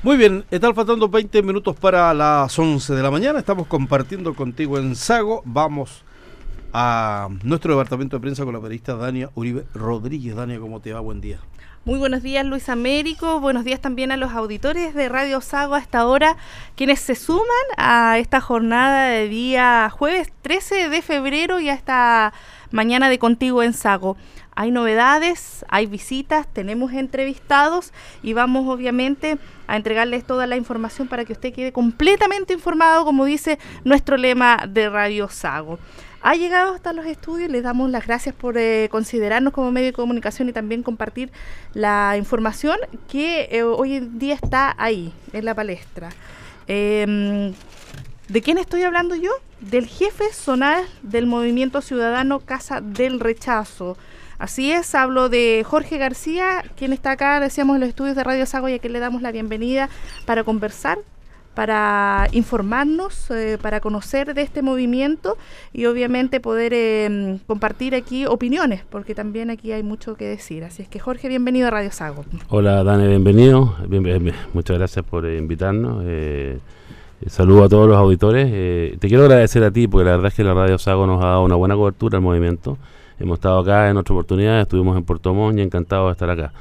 Muy 0.00 0.16
bien, 0.16 0.44
están 0.52 0.76
faltando 0.76 1.08
20 1.08 1.42
minutos 1.42 1.74
para 1.74 2.14
las 2.14 2.56
11 2.56 2.94
de 2.94 3.02
la 3.02 3.10
mañana. 3.10 3.40
Estamos 3.40 3.66
compartiendo 3.66 4.32
contigo 4.32 4.78
en 4.78 4.94
Sago. 4.94 5.42
Vamos 5.44 6.04
a 6.72 7.28
nuestro 7.42 7.72
departamento 7.72 8.16
de 8.16 8.20
prensa 8.20 8.44
con 8.44 8.54
la 8.54 8.60
periodista 8.60 8.94
Dania 8.94 9.30
Uribe 9.34 9.64
Rodríguez. 9.74 10.36
Dania, 10.36 10.60
¿cómo 10.60 10.78
te 10.78 10.92
va? 10.92 11.00
Buen 11.00 11.20
día. 11.20 11.40
Muy 11.84 11.98
buenos 11.98 12.22
días 12.22 12.44
Luis 12.44 12.68
Américo, 12.68 13.40
buenos 13.40 13.64
días 13.64 13.80
también 13.80 14.12
a 14.12 14.18
los 14.18 14.32
auditores 14.32 14.94
de 14.94 15.08
Radio 15.08 15.40
Sago 15.40 15.74
a 15.74 15.78
esta 15.78 16.06
hora, 16.06 16.36
quienes 16.76 17.00
se 17.00 17.14
suman 17.14 17.46
a 17.78 18.18
esta 18.18 18.40
jornada 18.40 19.08
de 19.08 19.28
día 19.28 19.88
jueves 19.90 20.30
13 20.42 20.90
de 20.90 21.02
febrero 21.02 21.60
y 21.60 21.70
a 21.70 21.74
esta 21.74 22.34
mañana 22.72 23.08
de 23.08 23.18
Contigo 23.18 23.62
en 23.62 23.72
Sago 23.72 24.18
hay 24.58 24.72
novedades, 24.72 25.64
hay 25.68 25.86
visitas, 25.86 26.48
tenemos 26.52 26.92
entrevistados 26.92 27.92
y 28.24 28.32
vamos 28.32 28.66
obviamente 28.68 29.38
a 29.68 29.76
entregarles 29.76 30.24
toda 30.24 30.48
la 30.48 30.56
información 30.56 31.06
para 31.06 31.24
que 31.24 31.32
usted 31.32 31.54
quede 31.54 31.70
completamente 31.70 32.54
informado, 32.54 33.04
como 33.04 33.24
dice 33.24 33.60
nuestro 33.84 34.16
lema 34.16 34.64
de 34.68 34.88
Radio 34.88 35.28
Sago. 35.28 35.78
Ha 36.22 36.34
llegado 36.34 36.74
hasta 36.74 36.92
los 36.92 37.06
estudios, 37.06 37.48
les 37.52 37.62
damos 37.62 37.88
las 37.88 38.04
gracias 38.04 38.34
por 38.34 38.58
eh, 38.58 38.88
considerarnos 38.90 39.52
como 39.52 39.70
medio 39.70 39.86
de 39.86 39.92
comunicación 39.92 40.48
y 40.48 40.52
también 40.52 40.82
compartir 40.82 41.30
la 41.72 42.16
información 42.18 42.78
que 43.06 43.46
eh, 43.52 43.62
hoy 43.62 43.94
en 43.94 44.18
día 44.18 44.34
está 44.34 44.74
ahí, 44.76 45.12
en 45.32 45.44
la 45.44 45.54
palestra. 45.54 46.08
Em, 46.66 47.54
¿De 48.26 48.42
quién 48.42 48.58
estoy 48.58 48.82
hablando 48.82 49.14
yo? 49.14 49.30
Del 49.60 49.86
jefe 49.86 50.32
zonal 50.32 50.84
del 51.02 51.26
Movimiento 51.26 51.80
Ciudadano 51.80 52.40
Casa 52.40 52.80
del 52.80 53.20
Rechazo, 53.20 53.96
Así 54.38 54.70
es, 54.70 54.94
hablo 54.94 55.28
de 55.28 55.64
Jorge 55.66 55.98
García, 55.98 56.62
quien 56.76 56.92
está 56.92 57.12
acá, 57.12 57.40
decíamos, 57.40 57.74
en 57.74 57.80
los 57.80 57.88
estudios 57.88 58.14
de 58.14 58.22
Radio 58.22 58.46
Sago 58.46 58.68
y 58.68 58.74
a 58.74 58.78
quien 58.78 58.92
le 58.92 59.00
damos 59.00 59.20
la 59.20 59.32
bienvenida 59.32 59.88
para 60.26 60.44
conversar 60.44 60.98
para 61.58 62.28
informarnos, 62.30 63.32
eh, 63.32 63.58
para 63.60 63.80
conocer 63.80 64.32
de 64.32 64.42
este 64.42 64.62
movimiento 64.62 65.36
y 65.72 65.86
obviamente 65.86 66.38
poder 66.38 66.72
em, 66.72 67.40
compartir 67.48 67.96
aquí 67.96 68.26
opiniones, 68.26 68.84
porque 68.88 69.12
también 69.12 69.50
aquí 69.50 69.72
hay 69.72 69.82
mucho 69.82 70.14
que 70.14 70.26
decir. 70.26 70.62
Así 70.62 70.82
es 70.82 70.88
que 70.88 71.00
Jorge, 71.00 71.26
bienvenido 71.26 71.66
a 71.66 71.72
Radio 71.72 71.90
Sago. 71.90 72.24
Hola 72.48 72.84
Dani, 72.84 73.08
bienvenido. 73.08 73.74
muchas 74.54 74.78
gracias 74.78 75.04
por 75.04 75.26
eh, 75.26 75.36
invitarnos. 75.36 76.04
Eh, 76.06 76.60
saludo 77.26 77.64
a 77.64 77.68
todos 77.68 77.88
los 77.88 77.96
auditores. 77.96 78.46
te 79.00 79.08
quiero 79.08 79.24
agradecer 79.24 79.64
a 79.64 79.72
ti, 79.72 79.88
porque 79.88 80.04
la 80.04 80.12
verdad 80.12 80.28
es 80.28 80.34
que 80.34 80.44
la 80.44 80.54
Radio 80.54 80.78
Sago 80.78 81.08
nos 81.08 81.20
ha 81.24 81.26
dado 81.26 81.42
una 81.42 81.56
buena 81.56 81.74
cobertura 81.74 82.18
al 82.18 82.22
movimiento. 82.22 82.78
Hemos 83.18 83.38
estado 83.38 83.58
acá 83.58 83.90
en 83.90 83.96
otra 83.96 84.14
oportunidad, 84.14 84.60
estuvimos 84.60 84.96
en 84.96 85.04
Puerto 85.04 85.34
Montt 85.34 85.58
y 85.58 85.62
encantado 85.62 86.06
de 86.06 86.12
estar 86.12 86.30
acá. 86.30 86.52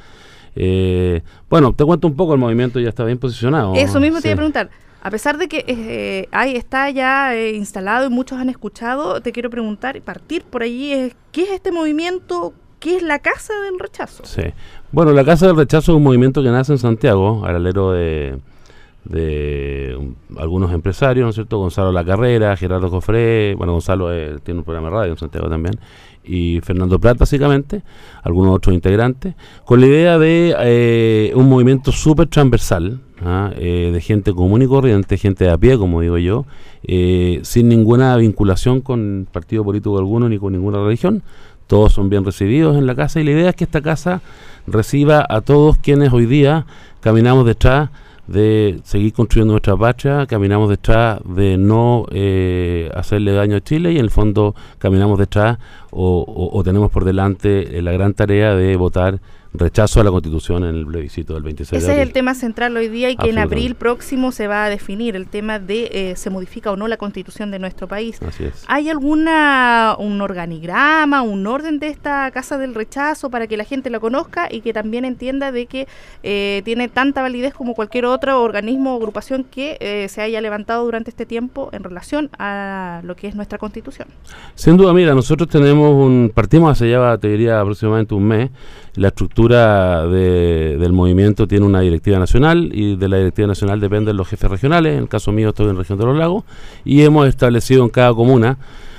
Eh, 0.55 1.21
bueno, 1.49 1.73
te 1.73 1.85
cuento 1.85 2.07
un 2.07 2.15
poco, 2.15 2.33
el 2.33 2.39
movimiento 2.39 2.79
ya 2.79 2.89
está 2.89 3.03
bien 3.03 3.17
posicionado. 3.17 3.75
Eso 3.75 3.99
mismo 3.99 4.21
te 4.21 4.29
iba 4.29 4.33
a 4.33 4.37
preguntar. 4.37 4.69
A 5.01 5.11
pesar 5.11 5.37
de 5.37 5.47
que 5.47 5.63
eh, 5.67 6.27
ahí 6.31 6.55
está 6.55 6.89
ya 6.89 7.35
eh, 7.35 7.53
instalado 7.53 8.07
y 8.07 8.09
muchos 8.09 8.39
han 8.39 8.49
escuchado, 8.49 9.21
te 9.21 9.31
quiero 9.31 9.49
preguntar 9.49 9.95
y 9.95 10.01
partir 10.01 10.43
por 10.43 10.63
allí, 10.63 11.13
¿qué 11.31 11.43
es 11.43 11.51
este 11.51 11.71
movimiento? 11.71 12.53
¿Qué 12.79 12.97
es 12.97 13.03
la 13.03 13.19
Casa 13.19 13.53
del 13.61 13.79
Rechazo? 13.79 14.25
Sí. 14.25 14.43
Bueno, 14.91 15.11
la 15.11 15.23
Casa 15.23 15.47
del 15.47 15.55
Rechazo 15.55 15.91
es 15.91 15.97
un 15.97 16.03
movimiento 16.03 16.41
que 16.41 16.49
nace 16.49 16.73
en 16.73 16.79
Santiago, 16.79 17.45
al 17.45 17.55
alero 17.55 17.91
de, 17.91 18.39
de 19.09 19.97
algunos 20.37 20.71
empresarios, 20.71 21.23
¿no 21.25 21.29
es 21.29 21.35
cierto? 21.35 21.57
Gonzalo 21.57 21.91
La 21.91 22.03
Carrera, 22.03 22.55
Gerardo 22.55 22.89
Cofré, 22.89 23.55
bueno, 23.55 23.73
Gonzalo 23.73 24.09
tiene 24.41 24.59
un 24.59 24.63
programa 24.63 24.89
de 24.89 24.95
radio 24.95 25.11
en 25.13 25.17
Santiago 25.17 25.49
también, 25.49 25.79
y 26.27 26.59
Fernando 26.61 26.99
Prat 26.99 27.17
básicamente, 27.17 27.83
algunos 28.23 28.55
otros 28.55 28.75
integrantes, 28.75 29.35
con 29.65 29.79
la 29.79 29.87
idea 29.87 30.17
de 30.17 30.55
eh, 30.59 31.31
un 31.35 31.49
movimiento 31.49 31.91
súper 31.91 32.27
transversal, 32.27 32.99
¿ah? 33.23 33.51
eh, 33.55 33.91
de 33.93 34.01
gente 34.01 34.33
común 34.33 34.61
y 34.61 34.67
corriente, 34.67 35.17
gente 35.17 35.45
de 35.45 35.51
a 35.51 35.57
pie, 35.57 35.77
como 35.77 36.01
digo 36.01 36.17
yo, 36.17 36.45
eh, 36.83 37.39
sin 37.43 37.69
ninguna 37.69 38.15
vinculación 38.17 38.81
con 38.81 39.27
partido 39.31 39.63
político 39.63 39.97
alguno 39.97 40.29
ni 40.29 40.37
con 40.37 40.53
ninguna 40.53 40.83
religión. 40.83 41.23
Todos 41.67 41.93
son 41.93 42.09
bien 42.09 42.23
recibidos 42.23 42.77
en 42.77 42.85
la 42.85 42.95
casa 42.95 43.19
y 43.19 43.25
la 43.25 43.31
idea 43.31 43.49
es 43.49 43.55
que 43.55 43.65
esta 43.65 43.81
casa 43.81 44.21
reciba 44.67 45.25
a 45.27 45.41
todos 45.41 45.77
quienes 45.77 46.13
hoy 46.13 46.25
día 46.25 46.65
caminamos 47.01 47.45
detrás 47.45 47.89
de 48.27 48.79
seguir 48.83 49.13
construyendo 49.13 49.53
nuestra 49.53 49.77
patria, 49.77 50.25
caminamos 50.25 50.69
detrás 50.69 51.19
de 51.23 51.57
no 51.57 52.05
eh, 52.11 52.91
hacerle 52.93 53.31
daño 53.31 53.57
a 53.57 53.61
Chile 53.61 53.93
y 53.93 53.97
en 53.97 54.03
el 54.03 54.09
fondo 54.09 54.53
caminamos 54.77 55.17
detrás 55.17 55.57
o, 55.91 56.61
tenemos 56.63 56.91
por 56.91 57.05
delante 57.05 57.81
la 57.81 57.91
gran 57.91 58.13
tarea 58.13 58.53
de 58.55 58.75
votar 58.75 59.19
rechazo 59.57 59.99
a 60.01 60.03
la 60.03 60.11
constitución 60.11 60.63
en 60.63 60.75
el 60.75 60.85
plebiscito 60.85 61.33
del 61.33 61.43
26 61.43 61.83
Ese 61.83 61.93
es 61.93 61.99
el 61.99 62.13
tema 62.13 62.33
central 62.33 62.75
hoy 62.77 62.87
día 62.87 63.09
y 63.09 63.17
que 63.17 63.29
en 63.29 63.37
abril 63.37 63.75
próximo 63.75 64.31
se 64.31 64.47
va 64.47 64.65
a 64.65 64.69
definir 64.69 65.15
el 65.15 65.27
tema 65.27 65.59
de 65.59 65.89
eh, 65.91 66.15
se 66.15 66.29
modifica 66.29 66.71
o 66.71 66.75
no 66.75 66.87
la 66.87 66.97
constitución 66.97 67.51
de 67.51 67.59
nuestro 67.59 67.87
país. 67.87 68.21
Así 68.21 68.45
es. 68.45 68.63
¿Hay 68.67 68.89
alguna 68.89 69.95
un 69.97 70.21
organigrama, 70.21 71.21
un 71.21 71.45
orden 71.47 71.79
de 71.79 71.87
esta 71.87 72.29
casa 72.31 72.57
del 72.57 72.75
rechazo 72.75 73.29
para 73.29 73.47
que 73.47 73.57
la 73.57 73.63
gente 73.63 73.89
lo 73.89 73.99
conozca 73.99 74.47
y 74.51 74.61
que 74.61 74.73
también 74.73 75.05
entienda 75.05 75.51
de 75.51 75.65
que 75.65 75.87
eh, 76.23 76.61
tiene 76.65 76.87
tanta 76.87 77.21
validez 77.21 77.53
como 77.53 77.73
cualquier 77.73 78.05
otro 78.05 78.41
organismo 78.41 78.93
o 78.93 78.97
agrupación 78.97 79.43
que 79.43 79.77
eh, 79.79 80.07
se 80.09 80.21
haya 80.21 80.41
levantado 80.41 80.83
durante 80.83 81.09
este 81.09 81.25
tiempo 81.25 81.69
en 81.71 81.83
relación 81.83 82.29
a 82.39 83.01
lo 83.03 83.15
que 83.15 83.27
es 83.27 83.35
nuestra 83.35 83.57
constitución? 83.57 84.07
Sin 84.55 84.77
duda, 84.77 84.93
mira, 84.93 85.13
nosotros 85.13 85.49
tenemos 85.49 85.93
un 85.93 86.31
partimos 86.33 86.71
hace 86.71 86.89
ya 86.89 87.17
te 87.17 87.29
diría 87.29 87.59
aproximadamente 87.59 88.13
un 88.13 88.23
mes 88.23 88.49
la 88.97 89.09
estructura 89.09 90.05
del 90.07 90.91
movimiento 90.91 91.47
tiene 91.47 91.65
una 91.65 91.81
directiva 91.81 92.19
nacional 92.19 92.71
y 92.73 92.95
de 92.95 93.07
la 93.07 93.17
directiva 93.17 93.47
nacional 93.47 93.79
dependen 93.79 94.17
los 94.17 94.27
jefes 94.27 94.49
regionales, 94.49 94.93
en 94.93 94.99
el 94.99 95.09
caso 95.09 95.31
mío 95.31 95.49
estoy 95.49 95.67
en 95.67 95.75
la 95.75 95.79
región 95.79 95.99
de 95.99 96.05
los 96.05 96.17
lagos, 96.17 96.43
y 96.83 97.03
hemos 97.03 97.27
establecido 97.27 97.83
en 97.83 97.89
cada 97.89 98.13
comuna 98.13 98.57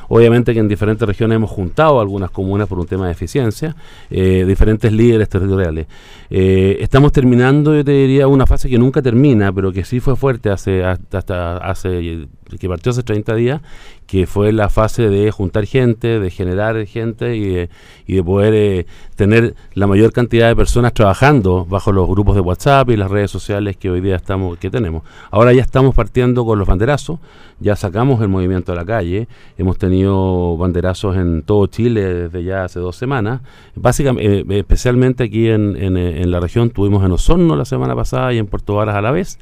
Obviamente 0.09 0.54
que 0.54 0.60
en 0.60 0.69
diferentes 0.69 1.06
regiones 1.06 1.36
hemos 1.36 1.50
juntado 1.50 2.00
algunas 2.00 2.31
comunas 2.31 2.66
por 2.66 2.78
un 2.78 2.86
tema 2.86 3.06
de 3.06 3.12
eficiencia, 3.12 3.76
eh, 4.10 4.44
diferentes 4.47 4.91
líderes 4.91 5.28
territoriales. 5.28 5.86
Eh, 6.30 6.78
estamos 6.80 7.12
terminando, 7.12 7.75
yo 7.75 7.84
te 7.84 7.92
diría, 7.92 8.26
una 8.26 8.47
fase 8.47 8.70
que 8.70 8.78
nunca 8.78 9.03
termina, 9.03 9.53
pero 9.53 9.70
que 9.70 9.84
sí 9.84 10.00
fue 10.00 10.16
fuerte 10.16 10.50
hace 10.50 10.82
hasta 10.82 11.59
hace 11.59 12.26
que 12.56 12.69
partió 12.69 12.91
hace 12.91 13.03
30 13.03 13.34
días, 13.34 13.60
que 14.06 14.26
fue 14.26 14.53
la 14.53 14.70
fase 14.70 15.09
de 15.10 15.31
juntar 15.31 15.66
gente, 15.66 16.19
de 16.19 16.31
generar 16.31 16.86
gente 16.86 17.36
y 17.36 17.69
de, 18.14 18.22
poder 18.25 18.54
eh, 18.54 18.86
tener 19.16 19.54
la 19.75 19.86
mayor 19.86 20.12
cantidad 20.12 20.48
de 20.48 20.56
personas 20.56 20.94
trabajando 20.94 21.66
bajo 21.66 21.92
los 21.92 22.09
grupos 22.09 22.34
de 22.34 22.41
WhatsApp 22.41 22.88
y 22.91 22.97
las 22.97 23.10
redes 23.10 23.31
sociales 23.31 23.76
que 23.76 23.91
hoy 23.91 24.00
día 24.00 24.16
estamos 24.16 24.56
que 24.59 24.70
tenemos. 24.70 25.03
Ahora 25.31 25.53
ya 25.53 25.60
estamos 25.60 25.94
partiendo 25.94 26.47
con 26.47 26.59
los 26.59 26.66
banderazos, 26.66 27.19
ya 27.60 27.76
sacamos 27.76 28.22
el 28.22 28.28
movimiento 28.28 28.72
a 28.72 28.76
la 28.76 28.86
calle, 28.86 29.28
hemos 29.59 29.76
tenido 29.76 30.56
banderazos 30.56 31.16
en 31.16 31.42
todo 31.42 31.66
Chile 31.66 32.03
desde 32.15 32.44
ya 32.44 32.65
hace 32.65 32.80
dos 32.80 32.97
semanas, 32.97 33.42
básicamente, 33.75 34.41
eh, 34.41 34.59
especialmente 34.59 35.25
aquí 35.25 35.48
en, 35.48 35.76
en, 35.76 35.97
en, 35.97 36.30
la 36.30 36.41
región 36.41 36.70
tuvimos 36.70 37.04
en 37.04 37.12
Osorno 37.12 37.56
la 37.56 37.65
semana 37.65 37.94
pasada 37.94 38.32
y 38.32 38.38
en 38.38 38.47
Puerto 38.47 38.75
Varas 38.75 38.97
a 38.97 39.03
la 39.03 39.10
vez. 39.10 39.38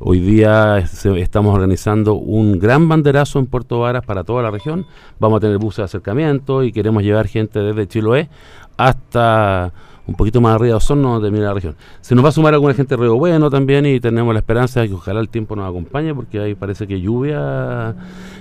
Hoy 0.00 0.18
día 0.18 0.78
estamos 0.78 1.54
organizando 1.54 2.14
un 2.14 2.58
gran 2.58 2.88
banderazo 2.88 3.38
en 3.38 3.46
Puerto 3.46 3.78
Varas 3.78 4.04
para 4.04 4.24
toda 4.24 4.42
la 4.42 4.50
región. 4.50 4.86
Vamos 5.20 5.36
a 5.36 5.40
tener 5.40 5.58
buses 5.58 5.78
de 5.78 5.84
acercamiento 5.84 6.64
y 6.64 6.72
queremos 6.72 7.04
llevar 7.04 7.28
gente 7.28 7.60
desde 7.60 7.86
Chiloé 7.86 8.28
hasta 8.76 9.72
un 10.06 10.14
poquito 10.14 10.40
más 10.40 10.54
arriba 10.54 10.68
de 10.68 10.74
Osorno, 10.74 11.12
donde 11.12 11.26
termina 11.26 11.46
la 11.46 11.54
región. 11.54 11.76
Se 12.00 12.14
nos 12.14 12.24
va 12.24 12.28
a 12.28 12.32
sumar 12.32 12.54
alguna 12.54 12.74
gente 12.74 12.96
de 12.96 13.02
Río 13.02 13.16
Bueno 13.16 13.50
también 13.50 13.86
y 13.86 14.00
tenemos 14.00 14.34
la 14.34 14.40
esperanza 14.40 14.80
de 14.80 14.88
que 14.88 14.94
ojalá 14.94 15.20
el 15.20 15.28
tiempo 15.28 15.56
nos 15.56 15.68
acompañe 15.68 16.14
porque 16.14 16.40
ahí 16.40 16.54
parece 16.54 16.86
que 16.86 17.00
lluvia 17.00 17.94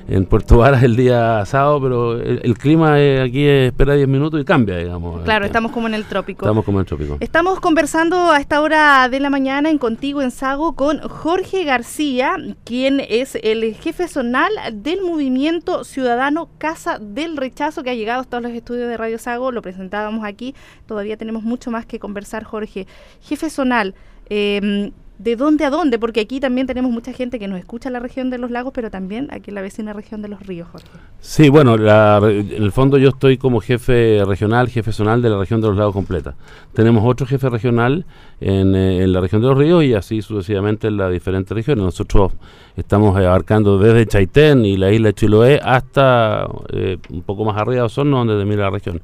en 0.08 0.26
Puerto 0.26 0.58
Varas 0.58 0.84
el 0.84 0.96
día 0.96 1.46
sábado, 1.46 1.82
pero 1.82 2.20
el, 2.20 2.58
clima 2.58 2.96
aquí 3.24 3.46
espera 3.46 3.94
10 3.94 4.08
minutos 4.08 4.42
y 4.42 4.46
cambia, 4.46 4.78
digamos. 4.78 5.22
Claro, 5.24 5.46
estamos 5.46 5.72
como 5.72 5.88
en 5.88 5.94
el 5.94 6.06
trópico. 6.06 6.46
Estamos 6.46 6.66
como 6.66 6.80
en 6.80 6.82
el 6.82 6.88
trópico. 6.88 7.18
Estamos 7.20 7.60
conversando 7.60 8.32
a 8.32 8.40
esta 8.40 8.62
hora 8.62 9.08
de 9.10 9.20
la 9.20 9.30
mañana 9.30 9.70
en 9.70 9.78
Contigo 9.78 10.22
en 10.22 10.32
Sago 10.32 10.74
con 10.74 11.00
Jorge 11.00 11.64
García, 11.64 12.36
quien 12.66 13.00
es 13.00 13.38
el 13.42 13.74
jefe 13.76 14.08
zonal 14.08 14.52
del 14.74 15.02
movimiento 15.02 15.84
ciudadano 15.84 16.50
Casa 16.58 17.00
del 17.00 17.38
Rechazo 17.38 17.84
que 17.84 17.90
ha 17.90 17.96
llegado 17.96 18.22
a 18.22 18.24
todos 18.26 18.44
los 18.44 18.52
estudios 18.52 18.90
de 18.90 18.98
Radio 18.98 19.18
Sago, 19.18 19.52
lo 19.52 19.62
presentábamos 19.62 20.26
aquí, 20.26 20.54
todavía 20.86 21.18
tenemos 21.18 21.44
mucho 21.54 21.70
más 21.70 21.86
que 21.86 22.00
conversar, 22.00 22.44
Jorge. 22.44 22.88
Jefe 23.22 23.52
zonal, 23.52 23.94
eh, 24.30 24.92
de 25.24 25.38
dónde 25.38 25.64
a 25.64 25.70
dónde, 25.70 25.98
porque 25.98 26.20
aquí 26.20 26.42
también 26.42 26.68
tenemos 26.68 26.92
mucha 26.92 27.14
gente 27.14 27.40
que 27.40 27.48
nos 27.48 27.58
escucha 27.58 27.88
en 27.88 27.94
la 27.94 28.00
región 28.00 28.30
de 28.30 28.38
los 28.38 28.52
lagos, 28.52 28.74
pero 28.76 28.92
también 28.92 29.30
aquí 29.32 29.52
en 29.52 29.56
la 29.56 29.62
vecina 29.62 29.94
región 29.94 30.22
de 30.22 30.28
los 30.28 30.46
ríos, 30.46 30.68
Jorge. 30.70 30.88
Sí, 31.22 31.48
bueno, 31.48 31.76
en 31.76 32.64
el 32.64 32.72
fondo 32.74 32.98
yo 32.98 33.10
estoy 33.10 33.38
como 33.38 33.62
jefe 33.62 34.22
regional, 34.26 34.68
jefe 34.68 34.92
zonal 34.92 35.22
de 35.22 35.30
la 35.30 35.38
región 35.38 35.62
de 35.62 35.68
los 35.68 35.78
lagos 35.78 35.94
completa. 35.94 36.36
Tenemos 36.74 37.04
otro 37.06 37.26
jefe 37.26 37.50
regional 37.50 38.06
en, 38.42 38.76
eh, 38.76 39.08
la 39.08 39.22
región 39.22 39.42
de 39.42 39.48
los 39.48 39.58
ríos 39.58 39.84
y 39.86 39.94
así 39.94 40.22
sucesivamente 40.22 40.88
en 40.88 40.98
las 40.98 41.12
diferentes 41.12 41.56
regiones. 41.56 41.86
Nosotros 41.86 42.34
estamos 42.76 43.16
abarcando 43.16 43.80
desde 43.80 44.06
Chaitén 44.06 44.66
y 44.66 44.76
la 44.76 44.92
isla 44.92 45.08
de 45.08 45.14
Chiloé 45.14 45.60
hasta 45.64 46.46
eh, 46.74 46.98
un 47.10 47.22
poco 47.22 47.46
más 47.46 47.56
arriba 47.56 47.76
de 47.76 47.82
Osorno, 47.84 48.18
donde 48.18 48.36
termina 48.36 48.64
la 48.64 48.72
región. 48.72 49.02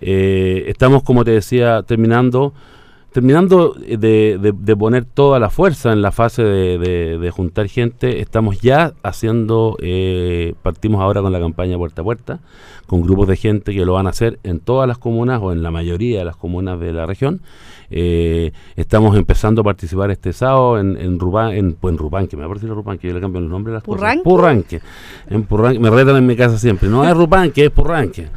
Eh, 0.00 0.64
estamos, 0.66 1.04
como 1.04 1.24
te 1.24 1.30
decía, 1.30 1.84
terminando 1.84 2.54
terminando 3.12 3.74
de, 3.74 4.38
de, 4.38 4.76
poner 4.76 5.04
toda 5.04 5.40
la 5.40 5.50
fuerza 5.50 5.92
en 5.92 6.00
la 6.00 6.12
fase 6.12 6.42
de, 6.42 7.18
de 7.18 7.30
juntar 7.30 7.68
gente, 7.68 8.20
estamos 8.20 8.60
ya 8.60 8.92
haciendo, 9.02 9.76
eh, 9.80 10.54
partimos 10.62 11.00
ahora 11.00 11.20
con 11.20 11.32
la 11.32 11.40
campaña 11.40 11.76
puerta 11.76 12.02
a 12.02 12.04
puerta, 12.04 12.40
con 12.86 13.02
grupos 13.02 13.28
de 13.28 13.36
gente 13.36 13.72
que 13.72 13.84
lo 13.84 13.94
van 13.94 14.06
a 14.06 14.10
hacer 14.10 14.38
en 14.44 14.60
todas 14.60 14.86
las 14.86 14.98
comunas 14.98 15.40
o 15.42 15.52
en 15.52 15.62
la 15.62 15.70
mayoría 15.70 16.20
de 16.20 16.24
las 16.24 16.36
comunas 16.36 16.78
de 16.78 16.92
la 16.92 17.06
región. 17.06 17.40
Eh, 17.90 18.52
estamos 18.76 19.16
empezando 19.16 19.62
a 19.62 19.64
participar 19.64 20.12
este 20.12 20.32
sábado 20.32 20.78
en, 20.78 20.96
en 20.96 21.18
Rubán, 21.18 21.52
en, 21.52 21.72
pues, 21.72 21.96
Rupanque, 21.96 22.36
me 22.36 22.46
parece 22.46 22.68
Rupanque, 22.68 23.08
yo 23.08 23.14
le 23.14 23.20
cambio 23.20 23.40
el 23.40 23.48
nombre 23.48 23.72
de 23.72 23.78
las 23.78 23.82
cosas. 23.82 24.18
Purranque. 24.22 24.80
En 25.28 25.42
Purranque, 25.42 25.80
me 25.80 25.90
retan 25.90 26.16
en 26.16 26.26
mi 26.26 26.36
casa 26.36 26.58
siempre, 26.58 26.88
no 26.88 27.04
es 27.04 27.16
Rupanque, 27.16 27.64
es 27.64 27.70
Purranque. 27.70 28.28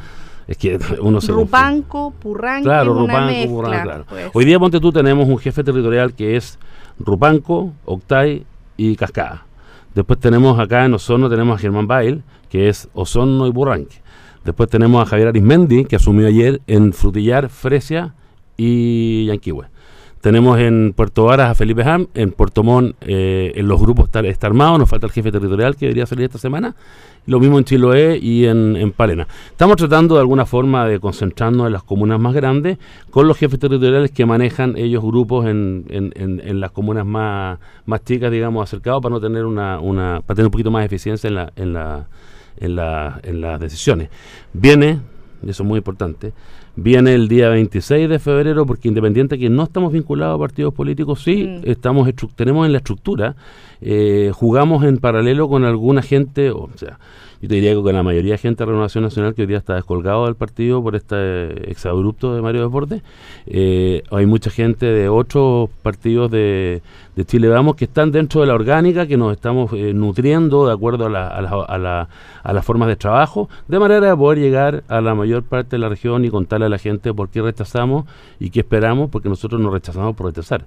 Es 0.46 0.58
que 0.58 0.78
uno 1.00 1.20
se 1.20 1.32
Rupanco, 1.32 2.12
Purranque, 2.12 2.64
claro, 2.64 2.94
Rupanco, 2.94 3.48
Purranque, 3.48 3.82
claro. 3.82 4.04
Pues. 4.08 4.30
Hoy 4.34 4.44
día, 4.44 4.58
ponte 4.58 4.80
tú, 4.80 4.92
tenemos 4.92 5.28
un 5.28 5.38
jefe 5.38 5.64
territorial 5.64 6.14
que 6.14 6.36
es 6.36 6.58
Rupanco, 6.98 7.72
Octay 7.84 8.44
y 8.76 8.96
Cascada. 8.96 9.46
Después 9.94 10.18
tenemos 10.18 10.58
acá 10.58 10.84
en 10.84 10.94
Osorno, 10.94 11.30
tenemos 11.30 11.56
a 11.56 11.58
Germán 11.58 11.86
Bail, 11.86 12.22
que 12.50 12.68
es 12.68 12.88
Osorno 12.94 13.46
y 13.46 13.52
Purranque. 13.52 14.02
Después 14.44 14.68
tenemos 14.68 15.02
a 15.02 15.06
Javier 15.06 15.28
Arismendi, 15.28 15.84
que 15.86 15.96
asumió 15.96 16.26
ayer 16.26 16.60
en 16.66 16.92
Frutillar, 16.92 17.48
Fresia 17.48 18.14
y 18.56 19.26
Yanquihue. 19.26 19.66
Tenemos 20.24 20.58
en 20.58 20.94
Puerto 20.96 21.24
Varas 21.26 21.50
a 21.50 21.54
Felipe 21.54 21.82
Ham, 21.82 22.06
en 22.14 22.32
Puerto 22.32 22.62
Montt 22.62 22.96
eh, 23.02 23.52
en 23.56 23.68
los 23.68 23.78
grupos 23.78 24.06
está, 24.06 24.20
está, 24.20 24.46
armado, 24.46 24.78
nos 24.78 24.88
falta 24.88 25.04
el 25.04 25.12
jefe 25.12 25.30
territorial 25.30 25.76
que 25.76 25.84
debería 25.84 26.06
salir 26.06 26.24
esta 26.24 26.38
semana, 26.38 26.74
lo 27.26 27.40
mismo 27.40 27.58
en 27.58 27.64
Chiloé 27.64 28.16
y 28.16 28.46
en, 28.46 28.90
Palena. 28.96 29.28
Estamos 29.50 29.76
tratando 29.76 30.14
de 30.14 30.22
alguna 30.22 30.46
forma 30.46 30.88
de 30.88 30.98
concentrarnos 30.98 31.66
en 31.66 31.74
las 31.74 31.82
comunas 31.82 32.18
más 32.18 32.32
grandes 32.32 32.78
con 33.10 33.28
los 33.28 33.36
jefes 33.36 33.58
territoriales 33.58 34.12
que 34.12 34.24
manejan 34.24 34.78
ellos 34.78 35.04
grupos 35.04 35.44
en, 35.44 35.84
en, 35.90 36.58
las 36.58 36.70
comunas 36.70 37.04
más, 37.04 37.58
más 37.84 38.02
chicas, 38.02 38.32
digamos, 38.32 38.66
acercados 38.66 39.02
para 39.02 39.14
no 39.14 39.20
tener 39.20 39.44
una, 39.44 39.78
una, 39.78 40.22
para 40.26 40.36
tener 40.36 40.46
un 40.46 40.52
poquito 40.52 40.70
más 40.70 40.80
de 40.80 40.86
eficiencia 40.86 41.28
en 41.28 41.34
la, 41.34 41.52
en 41.54 41.74
la, 41.74 42.06
en, 42.56 42.76
la, 42.76 43.20
en 43.24 43.42
las 43.42 43.60
decisiones. 43.60 44.08
Viene, 44.54 45.00
y 45.42 45.50
eso 45.50 45.64
es 45.64 45.68
muy 45.68 45.76
importante, 45.76 46.32
viene 46.76 47.14
el 47.14 47.28
día 47.28 47.48
26 47.48 48.08
de 48.08 48.18
febrero, 48.18 48.66
porque 48.66 48.88
independiente 48.88 49.38
que 49.38 49.48
no 49.48 49.64
estamos 49.64 49.92
vinculados 49.92 50.36
a 50.36 50.38
partidos 50.38 50.74
políticos, 50.74 51.22
sí, 51.22 51.44
mm. 51.44 51.70
estamos 51.70 52.08
tenemos 52.34 52.66
en 52.66 52.72
la 52.72 52.78
estructura, 52.78 53.36
eh, 53.80 54.30
jugamos 54.34 54.84
en 54.84 54.98
paralelo 54.98 55.48
con 55.48 55.64
alguna 55.64 56.02
gente, 56.02 56.50
o 56.50 56.68
sea, 56.76 56.98
yo 57.44 57.48
te 57.48 57.56
diría 57.56 57.74
que 57.74 57.82
con 57.82 57.94
la 57.94 58.02
mayoría 58.02 58.32
de 58.32 58.38
gente 58.38 58.64
de 58.64 58.70
Renovación 58.70 59.04
Nacional 59.04 59.34
que 59.34 59.42
hoy 59.42 59.48
día 59.48 59.58
está 59.58 59.74
descolgado 59.74 60.24
del 60.24 60.34
partido 60.34 60.82
por 60.82 60.96
este 60.96 61.70
exabrupto 61.70 62.34
de 62.34 62.40
Mario 62.40 62.62
Desbordes, 62.62 63.02
eh, 63.46 64.02
hay 64.10 64.24
mucha 64.24 64.48
gente 64.48 64.86
de 64.86 65.10
otros 65.10 65.68
partidos 65.82 66.30
de, 66.30 66.80
Chile 67.26 67.48
Vamos 67.48 67.76
que 67.76 67.84
están 67.84 68.12
dentro 68.12 68.40
de 68.40 68.46
la 68.46 68.54
orgánica, 68.54 69.06
que 69.06 69.18
nos 69.18 69.30
estamos 69.30 69.70
eh, 69.74 69.92
nutriendo 69.92 70.66
de 70.66 70.72
acuerdo 70.72 71.04
a, 71.04 71.10
la, 71.10 71.28
a, 71.28 71.78
la, 71.78 72.08
a, 72.42 72.52
las 72.54 72.64
formas 72.64 72.88
de 72.88 72.96
trabajo, 72.96 73.50
de 73.68 73.78
manera 73.78 74.08
de 74.08 74.16
poder 74.16 74.38
llegar 74.38 74.82
a 74.88 75.02
la 75.02 75.14
mayor 75.14 75.42
parte 75.42 75.76
de 75.76 75.80
la 75.80 75.90
región 75.90 76.24
y 76.24 76.30
contarle 76.30 76.64
a 76.64 76.70
la 76.70 76.78
gente 76.78 77.12
por 77.12 77.28
qué 77.28 77.42
rechazamos 77.42 78.06
y 78.40 78.48
qué 78.48 78.60
esperamos, 78.60 79.10
porque 79.10 79.28
nosotros 79.28 79.60
no 79.60 79.70
rechazamos 79.70 80.16
por 80.16 80.28
rechazar. 80.28 80.64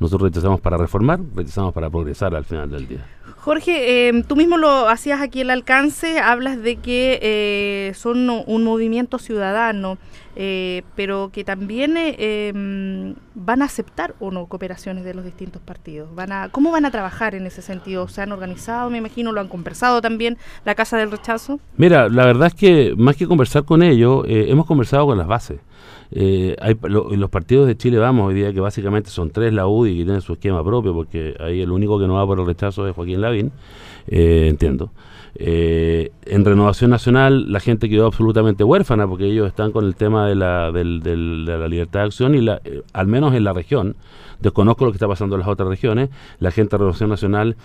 Nosotros 0.00 0.30
rechazamos 0.30 0.60
para 0.60 0.76
reformar, 0.76 1.20
rechazamos 1.34 1.74
para 1.74 1.90
progresar 1.90 2.34
al 2.34 2.44
final 2.44 2.70
del 2.70 2.86
día. 2.86 3.04
Jorge, 3.36 4.08
eh, 4.08 4.22
tú 4.26 4.36
mismo 4.36 4.56
lo 4.56 4.88
hacías 4.88 5.20
aquí 5.20 5.40
el 5.40 5.50
alcance, 5.50 6.18
hablas 6.18 6.62
de 6.62 6.76
que 6.76 7.18
eh, 7.22 7.94
son 7.94 8.28
un 8.28 8.64
movimiento 8.64 9.18
ciudadano, 9.18 9.98
eh, 10.40 10.84
pero 10.96 11.30
que 11.32 11.44
también 11.44 11.94
em, 11.98 13.14
van 13.34 13.60
a 13.60 13.66
aceptar 13.66 14.14
o 14.20 14.30
no 14.30 14.46
cooperaciones 14.46 15.04
de 15.04 15.12
los 15.12 15.24
distintos 15.24 15.60
partidos. 15.60 16.14
Van 16.14 16.32
a, 16.32 16.48
¿Cómo 16.48 16.70
van 16.70 16.86
a 16.86 16.90
trabajar 16.90 17.34
en 17.34 17.44
ese 17.44 17.60
sentido? 17.60 18.08
¿Se 18.08 18.22
han 18.22 18.32
organizado, 18.32 18.88
me 18.88 18.98
imagino, 18.98 19.32
lo 19.32 19.40
han 19.40 19.48
conversado 19.48 20.00
también, 20.00 20.38
la 20.64 20.74
Casa 20.74 20.96
del 20.96 21.10
Rechazo? 21.10 21.60
Mira, 21.76 22.08
la 22.08 22.24
verdad 22.24 22.46
es 22.48 22.54
que 22.54 22.94
más 22.96 23.16
que 23.16 23.26
conversar 23.26 23.64
con 23.64 23.82
ellos, 23.82 24.24
hemos 24.28 24.64
conversado 24.64 25.06
con 25.06 25.18
las 25.18 25.26
bases. 25.26 25.60
Eh, 26.10 26.56
hay 26.60 26.74
los 26.82 27.30
partidos 27.30 27.66
de 27.66 27.76
Chile 27.76 27.98
Vamos 27.98 28.28
hoy 28.28 28.34
día, 28.34 28.52
que 28.52 28.60
básicamente 28.60 29.10
son 29.10 29.30
tres 29.30 29.52
la 29.52 29.66
UDI 29.66 29.98
que 29.98 30.04
tienen 30.04 30.22
su 30.22 30.32
esquema 30.32 30.64
propio, 30.64 30.94
porque 30.94 31.36
ahí 31.40 31.60
el 31.60 31.70
único 31.70 31.98
que 31.98 32.06
no 32.06 32.14
va 32.14 32.26
por 32.26 32.40
el 32.40 32.46
rechazo 32.46 32.86
es 32.86 32.94
Joaquín 32.94 33.20
Lavín, 33.20 33.52
eh, 34.06 34.46
entiendo. 34.48 34.90
Eh, 35.34 36.10
en 36.24 36.44
Renovación 36.44 36.90
Nacional 36.90 37.52
la 37.52 37.60
gente 37.60 37.88
quedó 37.88 38.06
absolutamente 38.06 38.64
huérfana 38.64 39.06
porque 39.06 39.26
ellos 39.26 39.46
están 39.46 39.72
con 39.72 39.84
el 39.84 39.94
tema 39.94 40.26
de 40.26 40.34
la, 40.34 40.72
de 40.72 40.84
la 40.84 41.68
libertad 41.68 42.00
de 42.00 42.06
acción 42.06 42.34
y 42.34 42.40
la, 42.40 42.60
al 42.92 43.06
menos 43.06 43.34
en 43.34 43.44
la 43.44 43.52
región, 43.52 43.96
desconozco 44.40 44.84
lo 44.84 44.90
que 44.90 44.96
está 44.96 45.08
pasando 45.08 45.36
en 45.36 45.40
las 45.40 45.48
otras 45.48 45.68
regiones, 45.68 46.10
la 46.40 46.50
gente 46.50 46.70
de 46.70 46.78
Renovación 46.78 47.10
Nacional 47.10 47.56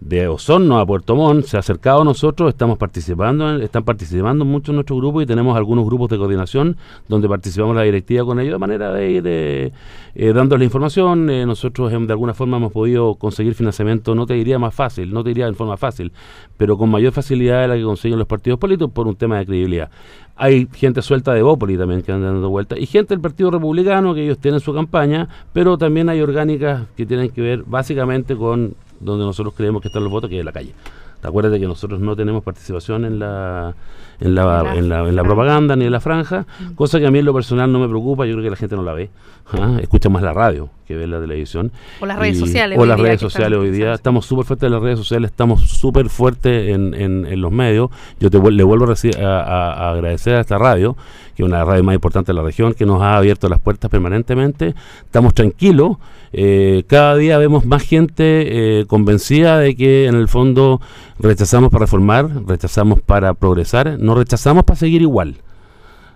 de 0.00 0.28
Osorno 0.28 0.78
a 0.78 0.86
Puerto 0.86 1.16
Montt 1.16 1.46
se 1.46 1.56
ha 1.56 1.60
acercado 1.60 2.02
a 2.02 2.04
nosotros, 2.04 2.50
estamos 2.50 2.78
participando, 2.78 3.56
están 3.56 3.82
participando 3.82 4.44
mucho 4.44 4.70
en 4.70 4.76
nuestro 4.76 4.96
grupo 4.96 5.20
y 5.20 5.26
tenemos 5.26 5.56
algunos 5.56 5.84
grupos 5.84 6.08
de 6.10 6.18
coordinación 6.18 6.76
donde 7.08 7.28
participamos 7.28 7.74
la 7.74 7.82
directiva 7.82 8.24
con 8.24 8.38
ellos 8.38 8.52
de 8.52 8.58
manera 8.58 8.92
de 8.92 9.10
ir 9.10 9.22
eh, 9.26 9.72
dándoles 10.14 10.60
la 10.60 10.64
información. 10.64 11.28
Eh, 11.30 11.44
nosotros 11.46 11.90
de 11.90 12.12
alguna 12.12 12.32
forma 12.32 12.58
hemos 12.58 12.72
podido 12.72 13.16
conseguir 13.16 13.54
financiamiento, 13.54 14.14
no 14.14 14.26
te 14.26 14.34
diría 14.34 14.58
más 14.58 14.74
fácil, 14.74 15.12
no 15.12 15.24
te 15.24 15.30
diría 15.30 15.48
en 15.48 15.56
forma 15.56 15.76
fácil, 15.76 16.12
pero 16.56 16.78
con 16.78 16.90
mayor 16.90 17.12
facilidad 17.12 17.62
de 17.62 17.68
la 17.68 17.76
que 17.76 17.82
consiguen 17.82 18.18
los 18.18 18.28
partidos 18.28 18.58
políticos 18.58 18.92
por 18.92 19.08
un 19.08 19.16
tema 19.16 19.38
de 19.38 19.46
credibilidad. 19.46 19.90
Hay 20.36 20.68
gente 20.72 21.02
suelta 21.02 21.34
de 21.34 21.42
Bópoli 21.42 21.76
también 21.76 22.02
que 22.02 22.12
anda 22.12 22.28
dando 22.28 22.48
vueltas 22.48 22.78
y 22.78 22.86
gente 22.86 23.12
del 23.12 23.20
Partido 23.20 23.50
Republicano 23.50 24.14
que 24.14 24.22
ellos 24.22 24.38
tienen 24.38 24.60
su 24.60 24.72
campaña, 24.72 25.28
pero 25.52 25.76
también 25.76 26.08
hay 26.08 26.20
orgánicas 26.20 26.86
que 26.96 27.04
tienen 27.04 27.30
que 27.30 27.40
ver 27.40 27.64
básicamente 27.66 28.36
con 28.36 28.76
donde 29.00 29.24
nosotros 29.24 29.54
creemos 29.56 29.82
que 29.82 29.88
están 29.88 30.02
los 30.02 30.12
votos, 30.12 30.30
que 30.30 30.38
es 30.38 30.44
la 30.44 30.52
calle. 30.52 30.74
¿Te 31.20 31.28
acuerdas 31.28 31.52
de 31.52 31.60
que 31.60 31.66
nosotros 31.66 32.00
no 32.00 32.14
tenemos 32.14 32.44
participación 32.44 33.04
en 33.04 33.18
la, 33.18 33.74
en 34.20 34.34
la, 34.34 34.74
en 34.76 34.88
la, 34.88 35.08
en 35.08 35.16
la 35.16 35.24
propaganda 35.24 35.74
ni 35.74 35.84
en 35.86 35.92
la 35.92 36.00
franja? 36.00 36.46
Mm. 36.60 36.74
Cosa 36.74 37.00
que 37.00 37.06
a 37.06 37.10
mí 37.10 37.18
en 37.18 37.24
lo 37.24 37.34
personal 37.34 37.72
no 37.72 37.80
me 37.80 37.88
preocupa, 37.88 38.24
yo 38.26 38.34
creo 38.34 38.44
que 38.44 38.50
la 38.50 38.56
gente 38.56 38.76
no 38.76 38.82
la 38.82 38.92
ve. 38.92 39.10
¿ah? 39.52 39.78
Escucha 39.80 40.08
más 40.08 40.22
la 40.22 40.32
radio 40.32 40.70
que 40.88 40.96
ve 40.96 41.06
la 41.06 41.20
televisión. 41.20 41.70
O 42.00 42.06
las 42.06 42.18
redes 42.18 42.38
sociales. 42.38 42.78
O 42.78 42.86
las 42.86 42.98
redes 42.98 43.20
sociales 43.20 43.58
hoy 43.58 43.70
día. 43.70 43.92
Estamos 43.92 44.24
súper 44.24 44.46
fuertes 44.46 44.66
en 44.66 44.72
las 44.72 44.82
redes 44.82 44.98
sociales, 44.98 45.30
estamos 45.30 45.60
súper 45.62 46.08
fuertes 46.08 46.70
en, 46.70 46.94
en, 46.94 47.40
los 47.42 47.52
medios. 47.52 47.90
Yo 48.18 48.30
te, 48.30 48.38
le 48.50 48.64
vuelvo 48.64 48.86
a, 48.86 49.90
agradecer 49.90 50.36
a 50.36 50.40
esta 50.40 50.56
radio, 50.56 50.96
que 51.36 51.42
es 51.42 51.46
una 51.46 51.62
radio 51.62 51.84
más 51.84 51.94
importante 51.94 52.32
de 52.32 52.36
la 52.36 52.42
región, 52.42 52.72
que 52.72 52.86
nos 52.86 53.02
ha 53.02 53.18
abierto 53.18 53.50
las 53.50 53.60
puertas 53.60 53.90
permanentemente. 53.90 54.74
Estamos 55.04 55.34
tranquilos. 55.34 55.98
Eh, 56.32 56.84
cada 56.86 57.16
día 57.16 57.36
vemos 57.36 57.66
más 57.66 57.82
gente 57.82 58.80
eh, 58.80 58.86
convencida 58.86 59.58
de 59.58 59.76
que 59.76 60.06
en 60.06 60.14
el 60.14 60.28
fondo 60.28 60.80
rechazamos 61.18 61.70
para 61.70 61.84
reformar, 61.84 62.28
rechazamos 62.46 63.00
para 63.00 63.34
progresar, 63.34 63.98
no 63.98 64.14
rechazamos 64.14 64.64
para 64.64 64.78
seguir 64.78 65.02
igual. 65.02 65.36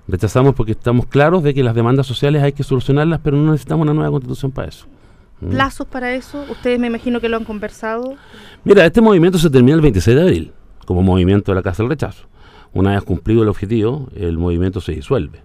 Rechazamos 0.09 0.55
porque 0.55 0.73
estamos 0.73 1.07
claros 1.07 1.43
de 1.43 1.55
que 1.55 1.63
las 1.63 1.75
demandas 1.75 2.07
sociales 2.07 2.43
hay 2.43 2.53
que 2.53 2.65
solucionarlas, 2.65 3.21
pero 3.23 3.37
no 3.37 3.53
necesitamos 3.53 3.85
una 3.85 3.95
nueva 3.95 4.11
constitución 4.11 4.51
para 4.51 4.69
eso. 4.69 4.87
¿Mm? 5.41 5.51
¿Plazos 5.51 5.87
para 5.87 6.15
eso? 6.15 6.45
Ustedes 6.51 6.79
me 6.79 6.89
imagino 6.89 7.21
que 7.21 7.29
lo 7.29 7.37
han 7.37 7.45
conversado. 7.45 8.17
Mira, 8.65 8.85
este 8.85 9.01
movimiento 9.01 9.39
se 9.39 9.51
termina 9.51 9.75
el 9.75 9.81
26 9.81 10.17
de 10.17 10.23
abril, 10.23 10.53
como 10.87 11.03
movimiento 11.03 11.53
de 11.53 11.57
la 11.57 11.63
Casa 11.63 11.83
del 11.83 11.91
Rechazo. 11.91 12.27
Una 12.73 12.93
vez 12.93 13.03
cumplido 13.03 13.43
el 13.43 13.49
objetivo, 13.49 14.09
el 14.15 14.39
movimiento 14.39 14.81
se 14.81 14.93
disuelve. 14.93 15.43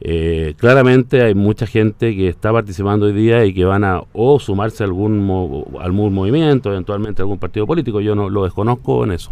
Eh, 0.00 0.54
claramente 0.58 1.22
hay 1.22 1.34
mucha 1.34 1.66
gente 1.66 2.14
que 2.14 2.28
está 2.28 2.52
participando 2.52 3.06
hoy 3.06 3.12
día 3.12 3.44
y 3.44 3.54
que 3.54 3.64
van 3.64 3.82
a 3.84 4.02
o 4.12 4.38
sumarse 4.38 4.82
a 4.84 4.86
algún, 4.86 5.64
algún 5.80 6.12
movimiento, 6.12 6.70
eventualmente 6.70 7.22
a 7.22 7.24
algún 7.24 7.38
partido 7.38 7.66
político, 7.66 8.00
yo 8.00 8.14
no 8.14 8.28
lo 8.28 8.44
desconozco 8.44 9.04
en 9.04 9.12
eso. 9.12 9.30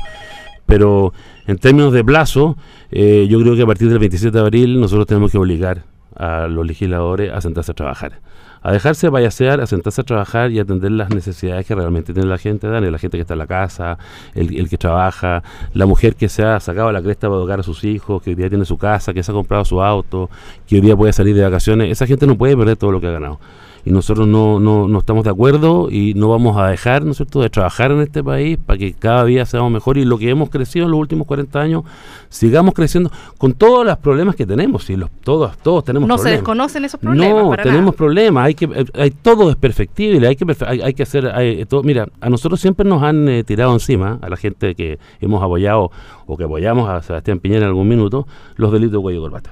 Pero 0.66 1.12
en 1.46 1.58
términos 1.58 1.92
de 1.92 2.02
plazo, 2.02 2.56
eh, 2.90 3.26
yo 3.28 3.40
creo 3.40 3.54
que 3.54 3.62
a 3.62 3.66
partir 3.66 3.90
del 3.90 3.98
27 3.98 4.36
de 4.36 4.42
abril 4.42 4.80
nosotros 4.80 5.06
tenemos 5.06 5.30
que 5.30 5.38
obligar 5.38 5.84
a 6.16 6.46
los 6.46 6.66
legisladores 6.66 7.32
a 7.32 7.40
sentarse 7.40 7.72
a 7.72 7.74
trabajar 7.74 8.20
a 8.64 8.72
dejarse 8.72 9.10
payasear, 9.10 9.60
a 9.60 9.66
sentarse 9.66 10.00
a 10.00 10.04
trabajar 10.04 10.50
y 10.50 10.58
atender 10.58 10.90
las 10.90 11.10
necesidades 11.10 11.66
que 11.66 11.74
realmente 11.74 12.14
tiene 12.14 12.28
la 12.28 12.38
gente, 12.38 12.66
Dani, 12.66 12.90
la 12.90 12.98
gente 12.98 13.18
que 13.18 13.20
está 13.20 13.34
en 13.34 13.38
la 13.38 13.46
casa, 13.46 13.98
el, 14.34 14.70
que 14.70 14.78
trabaja, 14.78 15.42
la 15.74 15.84
mujer 15.84 16.16
que 16.16 16.30
se 16.30 16.42
ha 16.42 16.58
sacado 16.60 16.90
la 16.90 17.02
cresta 17.02 17.28
para 17.28 17.40
educar 17.40 17.60
a 17.60 17.62
sus 17.62 17.84
hijos, 17.84 18.22
que 18.22 18.30
hoy 18.30 18.36
día 18.36 18.48
tiene 18.48 18.64
su 18.64 18.78
casa, 18.78 19.12
que 19.12 19.22
se 19.22 19.30
ha 19.30 19.34
comprado 19.34 19.66
su 19.66 19.82
auto, 19.82 20.30
que 20.66 20.76
hoy 20.76 20.80
día 20.80 20.96
puede 20.96 21.12
salir 21.12 21.36
de 21.36 21.42
vacaciones, 21.42 21.90
esa 21.90 22.06
gente 22.06 22.26
no 22.26 22.36
puede 22.38 22.56
perder 22.56 22.78
todo 22.78 22.90
lo 22.90 23.00
que 23.02 23.06
ha 23.08 23.12
ganado 23.12 23.38
y 23.84 23.90
nosotros 23.90 24.26
no, 24.26 24.58
no, 24.60 24.88
no, 24.88 24.98
estamos 24.98 25.24
de 25.24 25.30
acuerdo 25.30 25.90
y 25.90 26.14
no 26.14 26.28
vamos 26.28 26.56
a 26.56 26.68
dejar, 26.68 27.04
¿no 27.04 27.10
es 27.10 27.18
cierto?, 27.18 27.42
de 27.42 27.50
trabajar 27.50 27.92
en 27.92 28.00
este 28.00 28.24
país 28.24 28.58
para 28.64 28.78
que 28.78 28.94
cada 28.94 29.24
día 29.24 29.44
seamos 29.44 29.70
mejor 29.70 29.98
y 29.98 30.04
lo 30.04 30.16
que 30.16 30.30
hemos 30.30 30.48
crecido 30.48 30.86
en 30.86 30.92
los 30.92 31.00
últimos 31.00 31.26
40 31.26 31.60
años, 31.60 31.84
sigamos 32.30 32.72
creciendo 32.74 33.10
con 33.36 33.52
todos 33.52 33.84
los 33.84 33.98
problemas 33.98 34.36
que 34.36 34.46
tenemos, 34.46 34.88
y 34.88 34.96
los, 34.96 35.10
todos, 35.22 35.56
todos 35.58 35.84
tenemos 35.84 36.08
no 36.08 36.14
problemas. 36.14 36.30
se 36.30 36.36
desconocen 36.36 36.84
esos 36.84 36.98
problemas. 36.98 37.44
No, 37.44 37.56
tenemos 37.56 37.94
problemas, 37.94 38.46
hay 38.46 38.54
que, 38.54 38.86
hay, 38.94 39.10
todo 39.10 39.50
es 39.50 39.56
perfectible, 39.56 40.26
hay 40.26 40.36
que, 40.36 40.46
hay, 40.66 40.94
que 40.94 41.02
hacer, 41.02 41.26
hay, 41.26 41.64
todo, 41.66 41.82
mira, 41.82 42.08
a 42.20 42.30
nosotros 42.30 42.60
siempre 42.60 42.88
nos 42.88 43.02
han 43.02 43.28
eh, 43.28 43.44
tirado 43.44 43.72
encima, 43.74 44.18
a 44.22 44.28
la 44.30 44.36
gente 44.36 44.74
que 44.74 44.98
hemos 45.20 45.42
apoyado 45.42 45.90
o 46.26 46.36
que 46.36 46.44
apoyamos 46.44 46.88
a 46.88 47.02
Sebastián 47.02 47.38
Piñera 47.38 47.62
en 47.62 47.68
algún 47.68 47.88
minuto, 47.88 48.26
los 48.56 48.72
delitos 48.72 48.94
de 48.94 49.02
cuello 49.02 49.18
y 49.18 49.22
corbata. 49.22 49.50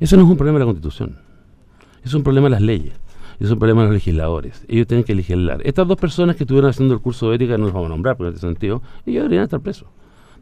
Eso 0.00 0.16
no 0.16 0.24
es 0.24 0.28
un 0.30 0.36
problema 0.36 0.58
de 0.58 0.64
la 0.64 0.66
Constitución, 0.66 1.18
es 2.02 2.14
un 2.14 2.22
problema 2.22 2.46
de 2.46 2.50
las 2.50 2.62
leyes. 2.62 3.01
Y 3.40 3.44
es 3.44 3.50
un 3.50 3.58
problema 3.58 3.82
de 3.82 3.88
los 3.88 3.94
legisladores. 3.94 4.64
Ellos 4.68 4.86
tienen 4.86 5.04
que 5.04 5.14
legislar. 5.14 5.60
Estas 5.64 5.86
dos 5.86 5.96
personas 5.96 6.36
que 6.36 6.44
estuvieron 6.44 6.70
haciendo 6.70 6.94
el 6.94 7.00
curso 7.00 7.30
de 7.30 7.36
ética, 7.36 7.58
no 7.58 7.64
los 7.64 7.72
vamos 7.72 7.86
a 7.86 7.90
nombrar 7.90 8.16
por 8.16 8.26
este 8.26 8.40
sentido, 8.40 8.82
ellos 9.06 9.22
deberían 9.22 9.44
estar 9.44 9.60
presos 9.60 9.88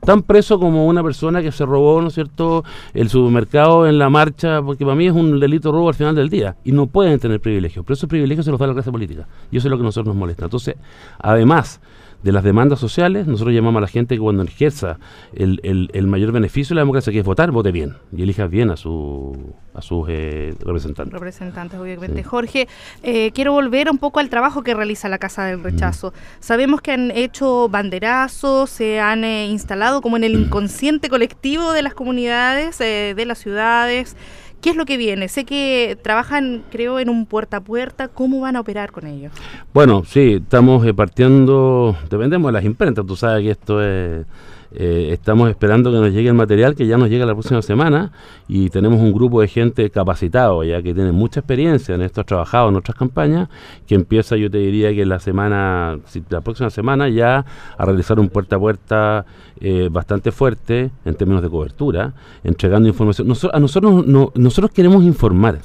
tan 0.01 0.23
preso 0.23 0.59
como 0.59 0.87
una 0.87 1.03
persona 1.03 1.43
que 1.43 1.53
se 1.53 1.65
robó, 1.67 2.01
¿no 2.01 2.09
es 2.09 2.15
cierto?, 2.15 2.65
el 2.95 3.09
supermercado 3.09 3.87
en 3.87 3.99
la 3.99 4.09
marcha, 4.09 4.63
porque 4.63 4.85
para 4.85 4.97
mí 4.97 5.07
es 5.07 5.13
un 5.13 5.39
delito 5.39 5.73
robo 5.73 5.89
al 5.89 5.95
final 5.95 6.15
del 6.15 6.29
día, 6.29 6.57
y 6.65 6.73
no 6.73 6.87
pueden 6.87 7.19
tener 7.19 7.41
privilegios, 7.41 7.85
pero 7.85 7.95
esos 7.95 8.09
privilegios 8.09 8.45
se 8.45 8.51
los 8.51 8.59
da 8.59 8.67
la 8.67 8.73
clase 8.73 8.91
política, 8.91 9.29
y 9.51 9.59
eso 9.59 9.69
es 9.69 9.71
lo 9.71 9.77
que 9.77 9.83
a 9.83 9.85
nosotros 9.85 10.15
nos 10.15 10.19
molesta. 10.19 10.45
Entonces, 10.45 10.77
además 11.19 11.81
de 12.23 12.33
las 12.33 12.45
demandas 12.45 12.79
sociales, 12.79 13.27
nosotros 13.27 13.55
llamamos 13.55 13.79
a 13.79 13.83
la 13.83 13.89
gente 13.89 14.15
que 14.15 14.21
cuando 14.21 14.43
ejerza 14.43 14.99
el, 15.33 15.61
el, 15.63 16.07
mayor 16.07 16.33
beneficio 16.33 16.75
de 16.75 16.77
la 16.77 16.83
democracia, 16.83 17.13
que 17.13 17.21
es 17.21 17.25
votar, 17.25 17.51
vote 17.51 17.73
bien 17.73 17.97
y 18.15 18.23
elija 18.23 18.47
bien 18.47 18.71
a, 18.71 18.77
su, 18.77 19.55
a 19.75 19.81
sus 19.81 20.07
eh, 20.09 20.55
representantes. 20.61 21.13
Representantes, 21.13 21.81
obviamente. 21.81 22.23
Jorge, 22.23 22.69
eh, 23.03 23.31
quiero 23.33 23.53
volver 23.53 23.91
un 23.91 23.99
poco 23.99 24.21
al 24.21 24.29
trabajo 24.29 24.63
que 24.63 24.75
realiza 24.75 25.09
la 25.09 25.19
Casa 25.19 25.45
del 25.45 25.63
Rechazo. 25.63 26.13
Sabemos 26.41 26.83
que 26.83 26.93
han 26.93 27.11
hecho 27.11 27.69
banderazos, 27.69 28.69
se 28.69 29.01
han 29.01 29.25
eh, 29.25 29.47
instalado 29.47 30.03
como 30.03 30.17
en 30.17 30.25
el 30.25 30.35
inconsciente 30.35 31.09
colectivo 31.09 31.73
de 31.73 31.83
las 31.83 31.95
comunidades, 31.95 32.79
de 32.79 33.25
las 33.27 33.39
ciudades. 33.39 34.17
¿Qué 34.61 34.71
es 34.71 34.77
lo 34.77 34.85
que 34.85 34.97
viene? 34.97 35.29
Sé 35.29 35.45
que 35.45 35.99
trabajan, 36.03 36.63
creo, 36.71 36.99
en 36.99 37.09
un 37.09 37.27
puerta 37.27 37.59
a 37.59 37.61
puerta. 37.61 38.09
¿Cómo 38.09 38.41
van 38.41 38.57
a 38.57 38.61
operar 38.61 38.93
con 38.93 39.07
ellos? 39.07 39.33
Bueno, 39.73 40.05
sí, 40.05 40.35
estamos 40.43 40.87
eh, 40.87 40.93
partiendo, 40.93 41.97
dependemos 42.11 42.51
de 42.51 42.53
las 42.53 42.65
imprentas. 42.65 43.07
Tú 43.07 43.17
sabes 43.17 43.43
que 43.45 43.51
esto 43.53 43.83
es 43.83 44.27
eh, 44.73 45.09
estamos 45.13 45.51
esperando 45.51 45.91
que 45.91 45.99
nos 45.99 46.13
llegue 46.13 46.29
el 46.29 46.35
material 46.35 46.77
que 46.77 46.87
ya 46.87 46.97
nos 46.97 47.09
llega 47.09 47.27
la 47.27 47.35
próxima 47.35 47.61
semana 47.61 48.13
y 48.47 48.71
tenemos 48.71 49.01
un 49.01 49.13
grupo 49.13 49.41
de 49.41 49.49
gente 49.49 49.91
capacitado 49.91 50.63
ya 50.63 50.81
que 50.81 50.95
tiene 50.95 51.11
mucha 51.11 51.41
experiencia 51.41 51.95
en 51.97 52.03
esto, 52.03 52.21
ha 52.21 52.25
trabajado 52.25 52.69
en 52.69 52.77
otras 52.77 52.97
campañas, 52.97 53.49
que 53.87 53.97
empieza 53.97 54.37
yo 54.37 54.49
te 54.49 54.59
diría 54.59 54.95
que 54.95 55.05
la 55.05 55.19
semana, 55.19 55.99
la 56.29 56.41
próxima 56.41 56.71
semana 56.71 57.09
ya 57.09 57.45
a 57.77 57.85
realizar 57.85 58.21
un 58.21 58.29
puerta 58.29 58.57
a 58.57 58.59
puerta 58.61 59.27
eh, 59.61 59.89
bastante 59.91 60.31
fuerte 60.31 60.91
en 61.05 61.15
términos 61.17 61.43
de 61.43 61.51
cobertura, 61.51 62.15
entregando 62.45 62.89
información. 62.89 63.29
a 63.53 63.59
nosotros, 63.61 64.07
no, 64.07 64.33
nosotros 64.37 64.71
queremos 64.71 65.03
informar. 65.03 65.59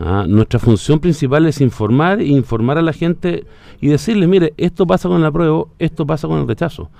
¿ah? 0.00 0.24
Nuestra 0.26 0.58
función 0.58 0.98
principal 1.00 1.46
es 1.46 1.60
informar 1.60 2.22
informar 2.22 2.78
a 2.78 2.82
la 2.82 2.92
gente 2.92 3.44
y 3.80 3.88
decirle, 3.88 4.26
mire, 4.26 4.54
esto 4.56 4.86
pasa 4.86 5.08
con 5.08 5.20
el 5.20 5.26
apruebo, 5.26 5.70
esto 5.78 6.06
pasa 6.06 6.28
con 6.28 6.40
el 6.40 6.48
rechazo. 6.48 6.90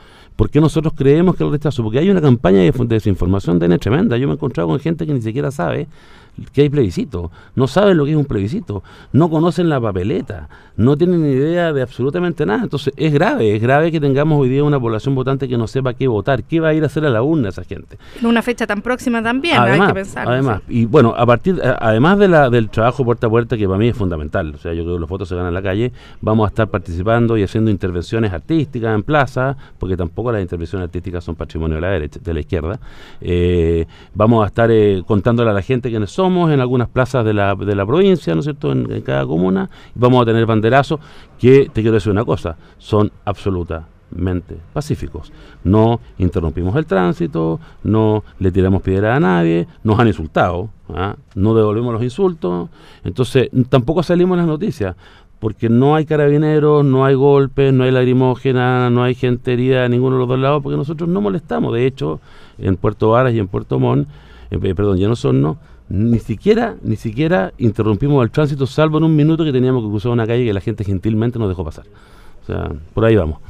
¿Por 0.43 0.51
qué 0.51 0.61
nosotros 0.61 0.93
creemos 0.97 1.37
que 1.37 1.45
el 1.45 1.53
rechazo? 1.53 1.85
Porque 1.85 2.01
hay 2.01 2.11
una 2.11 2.21
campaña 2.21 2.63
de, 2.63 2.73
desinformación 2.73 3.61
de 3.61 3.79
tremenda. 3.79 4.17
Yo 4.17 4.27
me 4.27 4.33
he 4.33 4.35
encontrado 4.35 4.69
con 4.69 4.81
gente 4.81 5.07
que 5.07 5.15
ni 5.15 5.23
siquiera 5.23 5.53
sabe 5.53 5.87
que 6.53 6.63
hay 6.63 6.71
plebiscito, 6.71 7.31
no 7.55 7.67
saben 7.67 7.97
lo 7.97 8.05
que 8.05 8.13
es 8.13 8.17
un 8.17 8.25
plebiscito, 8.25 8.83
no 9.13 9.29
conocen 9.29 9.69
la 9.69 9.81
papeleta, 9.81 10.49
no 10.77 10.97
tienen 10.97 11.23
ni 11.23 11.31
idea 11.31 11.73
de 11.73 11.83
absolutamente 11.83 12.47
nada. 12.47 12.63
Entonces 12.63 12.93
es 12.97 13.13
grave, 13.13 13.55
es 13.55 13.63
grave 13.63 13.93
que 13.93 14.01
tengamos 14.01 14.41
hoy 14.41 14.49
día 14.49 14.65
una 14.65 14.81
población 14.81 15.15
votante 15.15 15.49
que 15.49 15.59
no 15.59 15.67
sepa 15.67 15.95
qué 15.95 16.09
votar, 16.09 16.45
qué 16.45 16.61
va 16.61 16.69
a 16.69 16.75
ir 16.75 16.83
a 16.83 16.87
hacer 16.87 17.05
a 17.05 17.11
la 17.11 17.23
urna 17.23 17.51
esa 17.51 17.65
gente. 17.65 17.99
En 18.19 18.27
una 18.27 18.43
fecha 18.43 18.67
tan 18.67 18.81
próxima 18.83 19.23
también, 19.23 19.61
hay 19.61 19.81
que 19.81 19.95
pensar. 19.95 20.29
Además, 20.29 20.63
y 20.69 20.87
bueno, 20.87 21.15
a 21.17 21.27
partir, 21.27 21.61
además 21.63 22.19
de 22.19 22.29
la, 22.29 22.49
del 22.49 22.71
trabajo 22.71 23.05
puerta 23.05 23.27
a 23.27 23.31
puerta, 23.31 23.57
que 23.57 23.67
para 23.67 23.79
mí 23.79 23.89
es 23.89 23.97
fundamental, 23.97 24.55
o 24.55 24.59
sea, 24.59 24.73
yo 24.73 24.85
creo 24.85 24.97
que 24.97 25.01
los 25.01 25.09
votos 25.09 25.29
se 25.29 25.35
ganan 25.35 25.49
en 25.49 25.55
la 25.55 25.63
calle, 25.63 25.93
vamos 26.21 26.47
a 26.47 26.49
estar 26.49 26.69
participando 26.69 27.37
y 27.37 27.43
haciendo 27.43 27.71
intervenciones 27.71 28.33
artísticas 28.33 28.95
en 28.95 29.03
plaza, 29.03 29.57
porque 29.79 29.97
tampoco 29.97 30.33
las 30.33 30.41
intervenciones 30.41 30.87
artísticas 30.87 31.25
son 31.25 31.35
patrimonio 31.35 31.77
de 31.77 31.81
la 31.81 31.89
derecha, 31.89 32.21
de 32.23 32.35
la 32.35 32.41
izquierda. 32.41 32.81
Eh, 33.21 33.87
vamos 34.15 34.45
a 34.45 34.47
estar 34.47 34.71
eh, 34.71 35.03
contándole 35.07 35.51
a 35.51 35.53
la 35.53 35.63
gente 35.63 35.91
quiénes 35.91 36.11
son 36.11 36.22
somos 36.23 36.53
en 36.53 36.61
algunas 36.61 36.89
plazas 36.89 37.25
de 37.25 37.35
la, 37.35 37.57
de 37.57 37.75
la 37.75 37.85
provincia, 37.85 38.33
¿no 38.33 38.41
es 38.41 38.45
cierto?, 38.45 38.71
en, 38.71 39.01
cada 39.01 39.27
comuna, 39.27 39.69
vamos 39.97 40.23
a 40.23 40.25
tener 40.25 40.47
banderazos 40.47 41.01
que, 41.37 41.69
te 41.73 41.83
quiero 41.83 41.95
decir 41.95 42.13
una 42.13 42.25
cosa, 42.25 42.57
son 42.79 43.11
absolutamente 43.25 44.57
pacíficos. 44.73 45.33
No 45.65 45.99
interrumpimos 46.19 46.77
el 46.77 46.87
tránsito, 46.87 47.59
no 47.83 48.23
le 48.39 48.53
tiramos 48.53 48.83
piedra 48.83 49.17
a 49.17 49.19
nadie, 49.19 49.67
nos 49.83 49.99
han 49.99 50.07
insultado, 50.07 50.71
¿ah? 50.95 51.17
no 51.35 51.55
devolvemos 51.57 51.93
los 51.93 52.05
insultos, 52.05 52.69
entonces 53.03 53.51
tampoco 53.69 54.05
salimos 54.05 54.37
en 54.37 54.43
las 54.43 54.47
noticias, 54.47 54.95
porque 55.41 55.69
no 55.69 55.97
hay 55.97 56.05
carabineros, 56.05 56.85
no 56.85 57.05
hay 57.05 57.17
golpes, 57.17 57.73
no 57.73 57.83
hay 57.83 57.91
lagrimógena, 57.91 58.91
no 58.91 59.03
hay 59.03 59.17
gente 59.17 59.55
herida 59.55 59.83
de 59.83 59.89
ninguno 59.89 60.15
de 60.15 60.21
los 60.21 60.29
dos 60.29 60.39
lados, 60.39 60.63
porque 60.63 60.77
nosotros 60.77 61.09
no 61.09 61.21
molestamos. 61.21 61.75
De 61.75 61.85
hecho, 61.85 62.21
en 62.59 62.77
Puerto 62.77 63.11
Varas 63.11 63.35
y 63.35 63.41
en 63.41 63.49
Puerto 63.49 63.81
Montt, 63.81 64.07
eh, 64.53 64.75
perdón, 64.75 64.99
ya 64.99 65.09
no 65.09 65.17
son, 65.17 65.41
no, 65.41 65.57
ni 65.93 66.21
siquiera, 66.21 66.77
ni 66.81 66.97
siquiera 66.97 67.53
interrumpimos 67.59 68.25
el 68.25 68.31
tránsito, 68.31 68.67
salvo 68.67 68.97
en 68.97 69.05
un 69.05 69.15
minuto 69.15 69.45
que 69.45 69.53
teníamos 69.53 69.85
que 69.85 69.91
cruzar 69.91 70.11
una 70.11 70.27
calle 70.27 70.47
que 70.47 70.55
la 70.55 70.63
gente 70.63 70.85
gentilmente 70.85 71.39
nos 71.39 71.51
dejó 71.51 71.67
pasar. 71.67 71.85
O 72.43 72.47
sea, 72.47 72.73
por 72.95 73.05
ahí 73.05 73.15
vamos. 73.15 73.41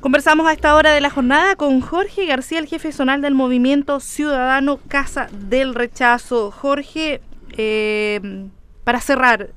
Conversamos 0.00 0.48
a 0.48 0.52
esta 0.52 0.74
hora 0.74 0.92
de 0.92 1.00
la 1.00 1.10
jornada 1.10 1.54
con 1.54 1.80
Jorge 1.80 2.26
García, 2.26 2.58
el 2.58 2.66
jefe 2.66 2.90
zonal 2.90 3.22
del 3.22 3.36
movimiento 3.36 4.00
ciudadano 4.00 4.80
Casa 4.88 5.28
del 5.48 5.76
Rechazo. 5.76 6.50
Jorge, 6.50 7.20
eh, 7.56 8.48
para 8.82 9.00
cerrar, 9.00 9.50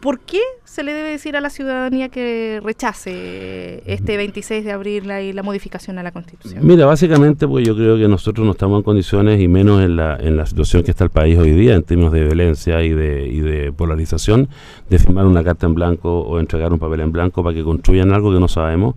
¿Por 0.00 0.20
qué 0.20 0.40
se 0.64 0.84
le 0.84 0.92
debe 0.92 1.10
decir 1.10 1.36
a 1.36 1.40
la 1.40 1.50
ciudadanía 1.50 2.08
que 2.08 2.60
rechace 2.62 3.82
este 3.86 4.16
26 4.16 4.64
de 4.64 4.72
abril 4.72 5.08
la, 5.08 5.20
la 5.20 5.42
modificación 5.42 5.98
a 5.98 6.02
la 6.02 6.12
Constitución? 6.12 6.64
Mira, 6.64 6.86
básicamente 6.86 7.48
porque 7.48 7.64
yo 7.64 7.74
creo 7.74 7.96
que 7.96 8.06
nosotros 8.06 8.46
no 8.46 8.52
estamos 8.52 8.78
en 8.78 8.82
condiciones, 8.84 9.40
y 9.40 9.48
menos 9.48 9.82
en 9.82 9.96
la, 9.96 10.16
en 10.16 10.36
la 10.36 10.46
situación 10.46 10.84
que 10.84 10.92
está 10.92 11.04
el 11.04 11.10
país 11.10 11.36
hoy 11.38 11.50
día, 11.50 11.74
en 11.74 11.82
términos 11.82 12.12
de 12.12 12.24
violencia 12.24 12.82
y 12.82 12.90
de, 12.90 13.26
y 13.26 13.40
de 13.40 13.72
polarización, 13.72 14.48
de 14.88 14.98
firmar 14.98 15.26
una 15.26 15.42
carta 15.42 15.66
en 15.66 15.74
blanco 15.74 16.20
o 16.20 16.38
entregar 16.38 16.72
un 16.72 16.78
papel 16.78 17.00
en 17.00 17.10
blanco 17.10 17.42
para 17.42 17.54
que 17.54 17.64
construyan 17.64 18.12
algo 18.12 18.32
que 18.32 18.38
no 18.38 18.48
sabemos, 18.48 18.94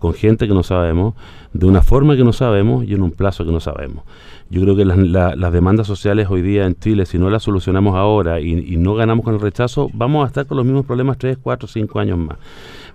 con 0.00 0.14
gente 0.14 0.48
que 0.48 0.54
no 0.54 0.64
sabemos, 0.64 1.14
de 1.52 1.66
una 1.66 1.82
forma 1.82 2.16
que 2.16 2.24
no 2.24 2.32
sabemos 2.32 2.84
y 2.84 2.94
en 2.94 3.02
un 3.02 3.12
plazo 3.12 3.44
que 3.44 3.52
no 3.52 3.60
sabemos. 3.60 4.02
Yo 4.48 4.62
creo 4.62 4.74
que 4.74 4.84
las, 4.86 5.52
demandas 5.52 5.86
sociales 5.86 6.26
hoy 6.30 6.42
día 6.42 6.66
en 6.66 6.74
Chile, 6.74 7.04
si 7.06 7.18
no 7.18 7.28
las 7.30 7.44
solucionamos 7.44 7.94
ahora 7.94 8.40
y, 8.40 8.76
no 8.78 8.94
ganamos 8.94 9.24
con 9.24 9.34
el 9.34 9.40
rechazo, 9.40 9.90
vamos 9.92 10.24
a 10.24 10.28
estar 10.28 10.46
con 10.46 10.56
los 10.56 10.66
mismos 10.66 10.86
problemas 10.86 11.18
tres, 11.18 11.38
cuatro, 11.40 11.68
cinco 11.68 12.00
años 12.00 12.18
más. 12.18 12.38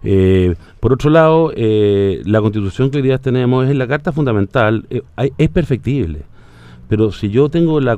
Eh, 0.03 0.55
por 0.79 0.93
otro 0.93 1.12
lado, 1.12 1.53
eh, 1.55 2.21
la 2.25 2.41
constitución 2.41 2.89
que 2.89 2.97
hoy 2.97 3.03
día 3.03 3.19
tenemos 3.19 3.69
es 3.69 3.75
la 3.75 3.88
carta 3.88 4.12
fundamental, 4.12 4.85
eh, 4.89 5.03
es 5.38 5.50
perfectible. 5.50 6.24
Pero 6.87 7.11
si 7.11 7.29
yo 7.29 7.49
tengo 7.49 7.79
la, 7.79 7.97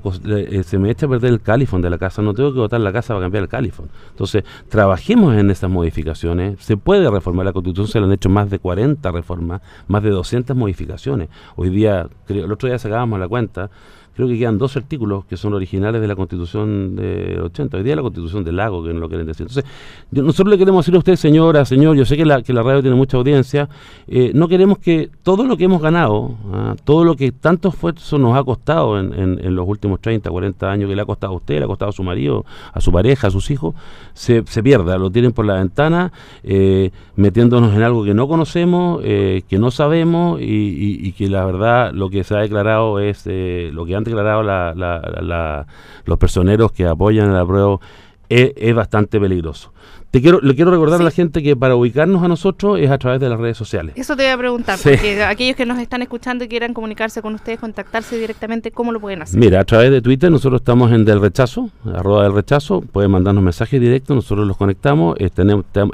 se 0.64 0.78
me 0.78 0.90
echa 0.90 1.06
a 1.06 1.10
perder 1.10 1.34
el 1.34 1.42
califón 1.42 1.82
de 1.82 1.90
la 1.90 1.98
casa, 1.98 2.22
no 2.22 2.34
tengo 2.34 2.54
que 2.54 2.60
votar 2.60 2.80
la 2.80 2.94
casa 2.94 3.14
para 3.14 3.26
cambiar 3.26 3.44
el 3.44 3.50
califón. 3.50 3.90
Entonces, 4.12 4.44
trabajemos 4.70 5.36
en 5.36 5.52
esas 5.52 5.70
modificaciones. 5.70 6.64
Se 6.64 6.78
puede 6.78 7.10
reformar 7.10 7.46
la 7.46 7.54
Constitución, 7.54 7.88
se 7.88 8.00
le 8.00 8.06
han 8.06 8.12
hecho 8.14 8.30
más 8.30 8.50
de 8.50 8.60
40 8.60 9.12
reformas, 9.12 9.62
más 9.88 10.04
de 10.04 10.10
200 10.10 10.56
modificaciones. 10.56 11.30
Hoy 11.56 11.70
día, 11.70 12.08
el 12.28 12.52
otro 12.52 12.70
día 12.70 12.80
sacábamos 12.80 13.20
la 13.20 13.28
cuenta, 13.28 13.70
creo 14.18 14.28
que 14.28 14.40
quedan 14.40 14.58
dos 14.58 14.76
artículos 14.76 15.26
que 15.26 15.38
son 15.38 15.54
originales 15.54 16.02
de 16.02 16.08
la 16.08 16.16
Constitución 16.16 16.96
de 16.96 17.40
80, 17.40 17.78
hoy 17.78 17.84
día 17.84 17.96
la 17.96 18.02
Constitución 18.02 18.44
del 18.44 18.56
Lago, 18.56 18.84
que 18.84 18.92
no 18.92 19.00
lo 19.00 19.10
quieren 19.10 19.28
decir. 19.28 19.46
Entonces, 19.48 19.64
nosotros 20.10 20.50
le 20.50 20.58
queremos 20.58 20.84
decir 20.84 20.96
a 20.96 20.98
usted, 20.98 21.16
señora, 21.16 21.66
señor, 21.66 21.96
yo 21.96 22.04
sé 22.04 22.18
que 22.18 22.26
la, 22.26 22.42
que 22.42 22.52
la 22.52 22.64
radio 22.64 22.82
tiene 22.82 22.96
mucha 22.96 23.16
audiencia, 23.16 23.70
eh, 24.08 24.32
no 24.34 24.48
queremos 24.48 24.80
que 24.80 25.12
todo 25.22 25.46
lo 25.46 25.56
que 25.56 25.66
hemos 25.66 25.84
ganado, 25.84 26.32
ah, 26.52 26.76
todo 26.84 27.04
lo 27.04 27.16
que 27.16 27.32
tanto 27.32 27.70
esfuerzo 27.70 28.18
nos 28.18 28.36
ha 28.36 28.44
costado 28.44 29.00
en, 29.00 29.14
en, 29.14 29.56
los 29.56 29.68
últimos 29.68 30.02
30, 30.02 30.32
40 30.32 30.72
años, 30.72 30.90
que 30.90 30.96
le 30.96 31.02
ha 31.04 31.06
costado 31.06 31.34
a 31.34 31.36
usted, 31.36 31.60
le 31.60 31.66
ha 31.66 31.68
costado 31.68 31.90
a 31.90 31.94
su 31.94 32.02
marido, 32.02 32.44
a 32.74 32.82
su 32.82 32.92
pareja, 32.92 33.28
a 33.28 33.30
sus 33.30 33.52
hijos, 33.52 33.76
se, 34.16 34.44
se 34.48 34.64
pierda, 34.64 34.98
lo 34.98 35.12
tienen 35.12 35.32
por 35.32 35.46
la 35.46 35.60
ventana, 35.60 36.12
eh, 36.42 36.90
metiéndonos 37.16 37.76
en 37.76 37.84
algo 37.84 38.04
que 38.04 38.16
no 38.16 38.28
conocemos, 38.28 39.00
eh, 39.04 39.44
que 39.48 39.60
no 39.60 39.70
sabemos 39.70 40.42
y, 40.42 41.08
y, 41.08 41.12
que 41.12 41.30
la 41.30 41.46
verdad 41.46 41.94
lo 41.94 42.10
que 42.10 42.24
se 42.24 42.36
ha 42.36 42.40
declarado 42.40 43.00
es 43.00 43.28
lo 43.28 43.86
que 43.86 43.96
antes 43.96 44.07
declarado 44.08 44.44
la, 44.44 45.66
los 46.06 46.18
personeros 46.18 46.72
que 46.72 46.86
apoyan 46.86 47.30
el 47.30 47.38
apruebo 47.38 47.82
es, 48.30 48.76
bastante 48.76 49.20
peligroso. 49.20 49.74
Te 50.12 50.22
quiero, 50.22 50.40
le 50.42 50.56
quiero 50.56 50.72
recordar 50.72 51.02
a 51.02 51.04
la 51.04 51.12
gente 51.12 51.44
que 51.44 51.56
para 51.56 51.76
ubicarnos 51.76 52.24
a 52.24 52.30
nosotros 52.30 52.80
es 52.80 52.90
a 52.90 52.98
través 52.98 53.20
de 53.20 53.30
las 53.30 53.40
redes 53.40 53.58
sociales. 53.58 53.94
Eso 53.98 54.16
te 54.16 54.24
voy 54.24 54.32
a 54.32 54.38
preguntar, 54.38 54.80
porque 54.82 55.22
aquellos 55.24 55.56
que 55.56 55.66
nos 55.66 55.80
están 55.80 56.02
escuchando 56.02 56.46
y 56.46 56.48
quieran 56.48 56.74
comunicarse 56.74 57.22
con 57.22 57.36
ustedes, 57.36 57.60
contactarse 57.60 58.18
directamente, 58.18 58.72
¿cómo 58.72 58.92
lo 58.92 59.02
pueden 59.02 59.22
hacer? 59.22 59.40
Mira, 59.40 59.60
a 59.60 59.64
través 59.66 59.92
de 59.92 60.02
Twitter 60.02 60.32
nosotros 60.32 60.62
estamos 60.62 60.92
en 60.92 61.04
Del 61.04 61.20
Rechazo, 61.20 61.70
arroba 61.94 62.24
del 62.24 62.34
rechazo, 62.34 62.82
pueden 62.82 63.12
mandarnos 63.12 63.44
mensajes 63.44 63.80
directos, 63.82 64.16
nosotros 64.16 64.48
los 64.48 64.56
conectamos, 64.56 65.18
eh, 65.20 65.30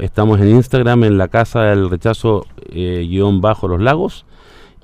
estamos 0.00 0.40
en 0.40 0.50
Instagram 0.50 1.04
en 1.04 1.18
la 1.18 1.28
casa 1.28 1.62
del 1.62 1.90
rechazo 1.90 2.46
eh, 2.70 3.06
guion 3.08 3.40
bajo 3.40 3.66
los 3.66 3.80
lagos 3.80 4.26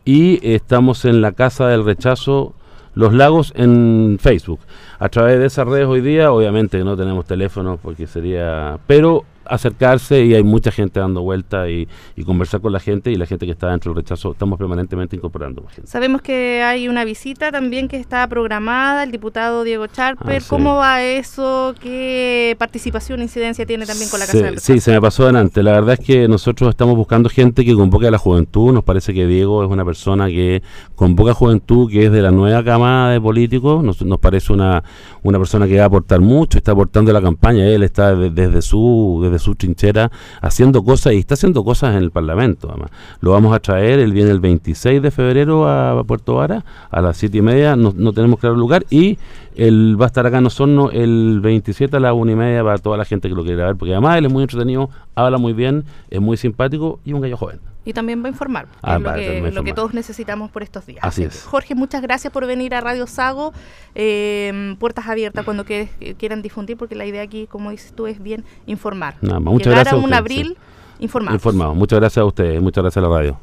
y 0.04 0.40
estamos 0.42 1.04
en 1.04 1.20
la 1.20 1.32
casa 1.32 1.68
del 1.68 1.84
rechazo 1.84 2.54
los 3.00 3.14
lagos 3.14 3.52
en 3.56 4.18
Facebook. 4.20 4.60
A 4.98 5.08
través 5.08 5.38
de 5.38 5.46
esas 5.46 5.66
redes 5.66 5.86
hoy 5.86 6.02
día, 6.02 6.32
obviamente 6.32 6.84
no 6.84 6.98
tenemos 6.98 7.24
teléfono 7.24 7.78
porque 7.82 8.06
sería... 8.06 8.78
Pero 8.86 9.24
acercarse 9.44 10.24
y 10.24 10.34
hay 10.34 10.42
mucha 10.42 10.70
gente 10.70 11.00
dando 11.00 11.22
vuelta 11.22 11.68
y, 11.68 11.88
conversar 12.24 12.60
con 12.60 12.72
la 12.72 12.80
gente 12.80 13.10
y 13.10 13.16
la 13.16 13.26
gente 13.26 13.46
que 13.46 13.52
está 13.52 13.70
dentro 13.70 13.92
del 13.92 14.02
rechazo, 14.02 14.32
estamos 14.32 14.58
permanentemente 14.58 15.16
incorporando 15.16 15.66
gente. 15.66 15.90
Sabemos 15.90 16.20
que 16.20 16.62
hay 16.62 16.86
una 16.86 17.04
visita 17.04 17.50
también 17.50 17.88
que 17.88 17.96
está 17.96 18.26
programada, 18.28 19.02
el 19.02 19.10
diputado 19.10 19.64
Diego 19.64 19.86
Charper, 19.86 20.42
ah, 20.42 20.46
¿cómo 20.48 20.76
va 20.76 21.02
eso? 21.02 21.74
¿Qué 21.80 22.54
participación, 22.58 23.22
incidencia 23.22 23.64
tiene 23.66 23.86
también 23.86 24.10
con 24.10 24.20
la 24.20 24.26
Casa 24.26 24.36
del 24.36 24.48
Rechazo? 24.50 24.66
Sí, 24.66 24.80
se 24.80 24.92
me 24.92 25.00
pasó 25.00 25.24
adelante, 25.24 25.62
la 25.62 25.72
verdad 25.72 25.96
es 25.98 26.06
que 26.06 26.28
nosotros 26.28 26.70
estamos 26.70 26.94
buscando 26.94 27.28
gente 27.30 27.64
que 27.64 27.74
convoque 27.74 28.06
a 28.06 28.10
la 28.10 28.18
juventud, 28.18 28.72
nos 28.72 28.84
parece 28.84 29.14
que 29.14 29.26
Diego 29.26 29.64
es 29.64 29.70
una 29.70 29.84
persona 29.84 30.28
que 30.28 30.62
convoca 30.94 31.32
a 31.32 31.34
juventud, 31.34 31.90
que 31.90 32.06
es 32.06 32.12
de 32.12 32.22
la 32.22 32.30
nueva 32.30 32.62
camada 32.62 33.12
de 33.12 33.20
políticos, 33.20 33.82
nos, 33.82 34.02
nos 34.02 34.20
parece 34.20 34.52
una, 34.52 34.84
una 35.22 35.38
persona 35.38 35.66
que 35.66 35.78
va 35.78 35.84
a 35.84 35.86
aportar 35.86 36.20
mucho, 36.20 36.58
está 36.58 36.72
aportando 36.72 37.12
la 37.12 37.22
campaña, 37.22 37.66
él 37.66 37.82
está 37.82 38.14
desde 38.14 38.62
su 38.62 39.20
desde 39.22 39.38
su 39.40 39.54
trinchera 39.54 40.10
haciendo 40.40 40.84
cosas 40.84 41.14
y 41.14 41.18
está 41.18 41.34
haciendo 41.34 41.64
cosas 41.64 41.94
en 41.96 42.02
el 42.02 42.10
Parlamento. 42.10 42.68
Además. 42.70 42.90
Lo 43.20 43.32
vamos 43.32 43.54
a 43.54 43.60
traer, 43.60 43.98
él 43.98 44.12
viene 44.12 44.30
el 44.30 44.40
26 44.40 45.02
de 45.02 45.10
febrero 45.10 45.68
a 45.68 46.04
Puerto 46.04 46.34
Vara, 46.34 46.64
a 46.90 47.00
las 47.00 47.16
7 47.16 47.38
y 47.38 47.42
media, 47.42 47.76
no, 47.76 48.12
tenemos 48.12 48.38
claro 48.38 48.54
el 48.54 48.60
lugar, 48.60 48.84
y 48.90 49.18
él 49.56 49.96
va 50.00 50.06
a 50.06 50.08
estar 50.08 50.26
acá 50.26 50.38
en 50.38 50.46
Osorno 50.46 50.90
el 50.90 51.40
27 51.40 51.96
a 51.96 52.00
las 52.00 52.14
1 52.14 52.32
y 52.32 52.36
media 52.36 52.62
para 52.62 52.78
toda 52.78 52.96
la 52.96 53.04
gente 53.04 53.28
que 53.28 53.34
lo 53.34 53.44
quiera 53.44 53.66
ver, 53.66 53.76
porque 53.76 53.92
además 53.92 54.18
él 54.18 54.26
es 54.26 54.32
muy 54.32 54.42
entretenido, 54.42 54.90
habla 55.14 55.38
muy 55.38 55.52
bien, 55.52 55.84
es 56.10 56.20
muy 56.20 56.36
simpático 56.36 57.00
y 57.04 57.12
un 57.12 57.20
gallo 57.20 57.36
joven. 57.36 57.69
Y 57.84 57.94
también 57.94 58.22
va 58.22 58.26
a 58.26 58.30
informar, 58.30 58.68
ah, 58.82 58.98
lo, 58.98 59.14
que, 59.14 59.50
lo, 59.52 59.64
que, 59.64 59.72
todos 59.72 59.94
necesitamos 59.94 60.50
por 60.50 60.62
estos 60.62 60.84
días. 60.84 61.00
Así 61.02 61.22
es. 61.22 61.44
Jorge, 61.44 61.74
muchas 61.74 62.02
gracias 62.02 62.30
por 62.30 62.46
venir 62.46 62.74
a 62.74 62.80
Radio 62.82 63.06
Sago. 63.06 63.54
Eh, 63.94 64.76
puertas 64.78 65.06
abiertas 65.08 65.44
cuando 65.46 65.64
quieran 65.64 66.42
difundir, 66.42 66.76
porque 66.76 66.94
la 66.94 67.06
idea 67.06 67.22
aquí, 67.22 67.46
como 67.46 67.70
dices 67.70 67.94
tú, 67.94 68.06
es 68.06 68.22
bien 68.22 68.44
informar. 68.66 69.16
Nada 69.22 69.40
más. 69.40 69.54
Muchas 69.54 69.72
gracias. 69.72 69.94
A 69.94 69.96
un 69.96 70.12
abril 70.12 70.58
informado. 70.98 71.34
Informado. 71.34 71.74
Muchas 71.74 71.98
gracias 71.98 72.22
a 72.22 72.26
ustedes, 72.26 72.60
muchas 72.60 72.82
gracias 72.82 73.02
a 73.02 73.08
la 73.08 73.16
radio. 73.16 73.38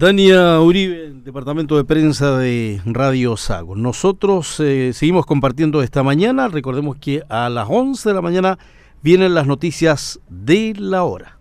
Dania 0.00 0.58
Uribe, 0.60 1.12
Departamento 1.12 1.76
de 1.76 1.84
Prensa 1.84 2.38
de 2.38 2.80
Radio 2.86 3.36
Sago. 3.36 3.76
Nosotros 3.76 4.58
eh, 4.60 4.92
seguimos 4.94 5.26
compartiendo 5.26 5.82
esta 5.82 6.02
mañana. 6.02 6.48
Recordemos 6.48 6.96
que 6.96 7.22
a 7.28 7.50
las 7.50 7.66
11 7.68 8.08
de 8.08 8.14
la 8.14 8.22
mañana 8.22 8.58
vienen 9.02 9.34
las 9.34 9.46
noticias 9.46 10.18
de 10.30 10.72
la 10.78 11.04
hora. 11.04 11.39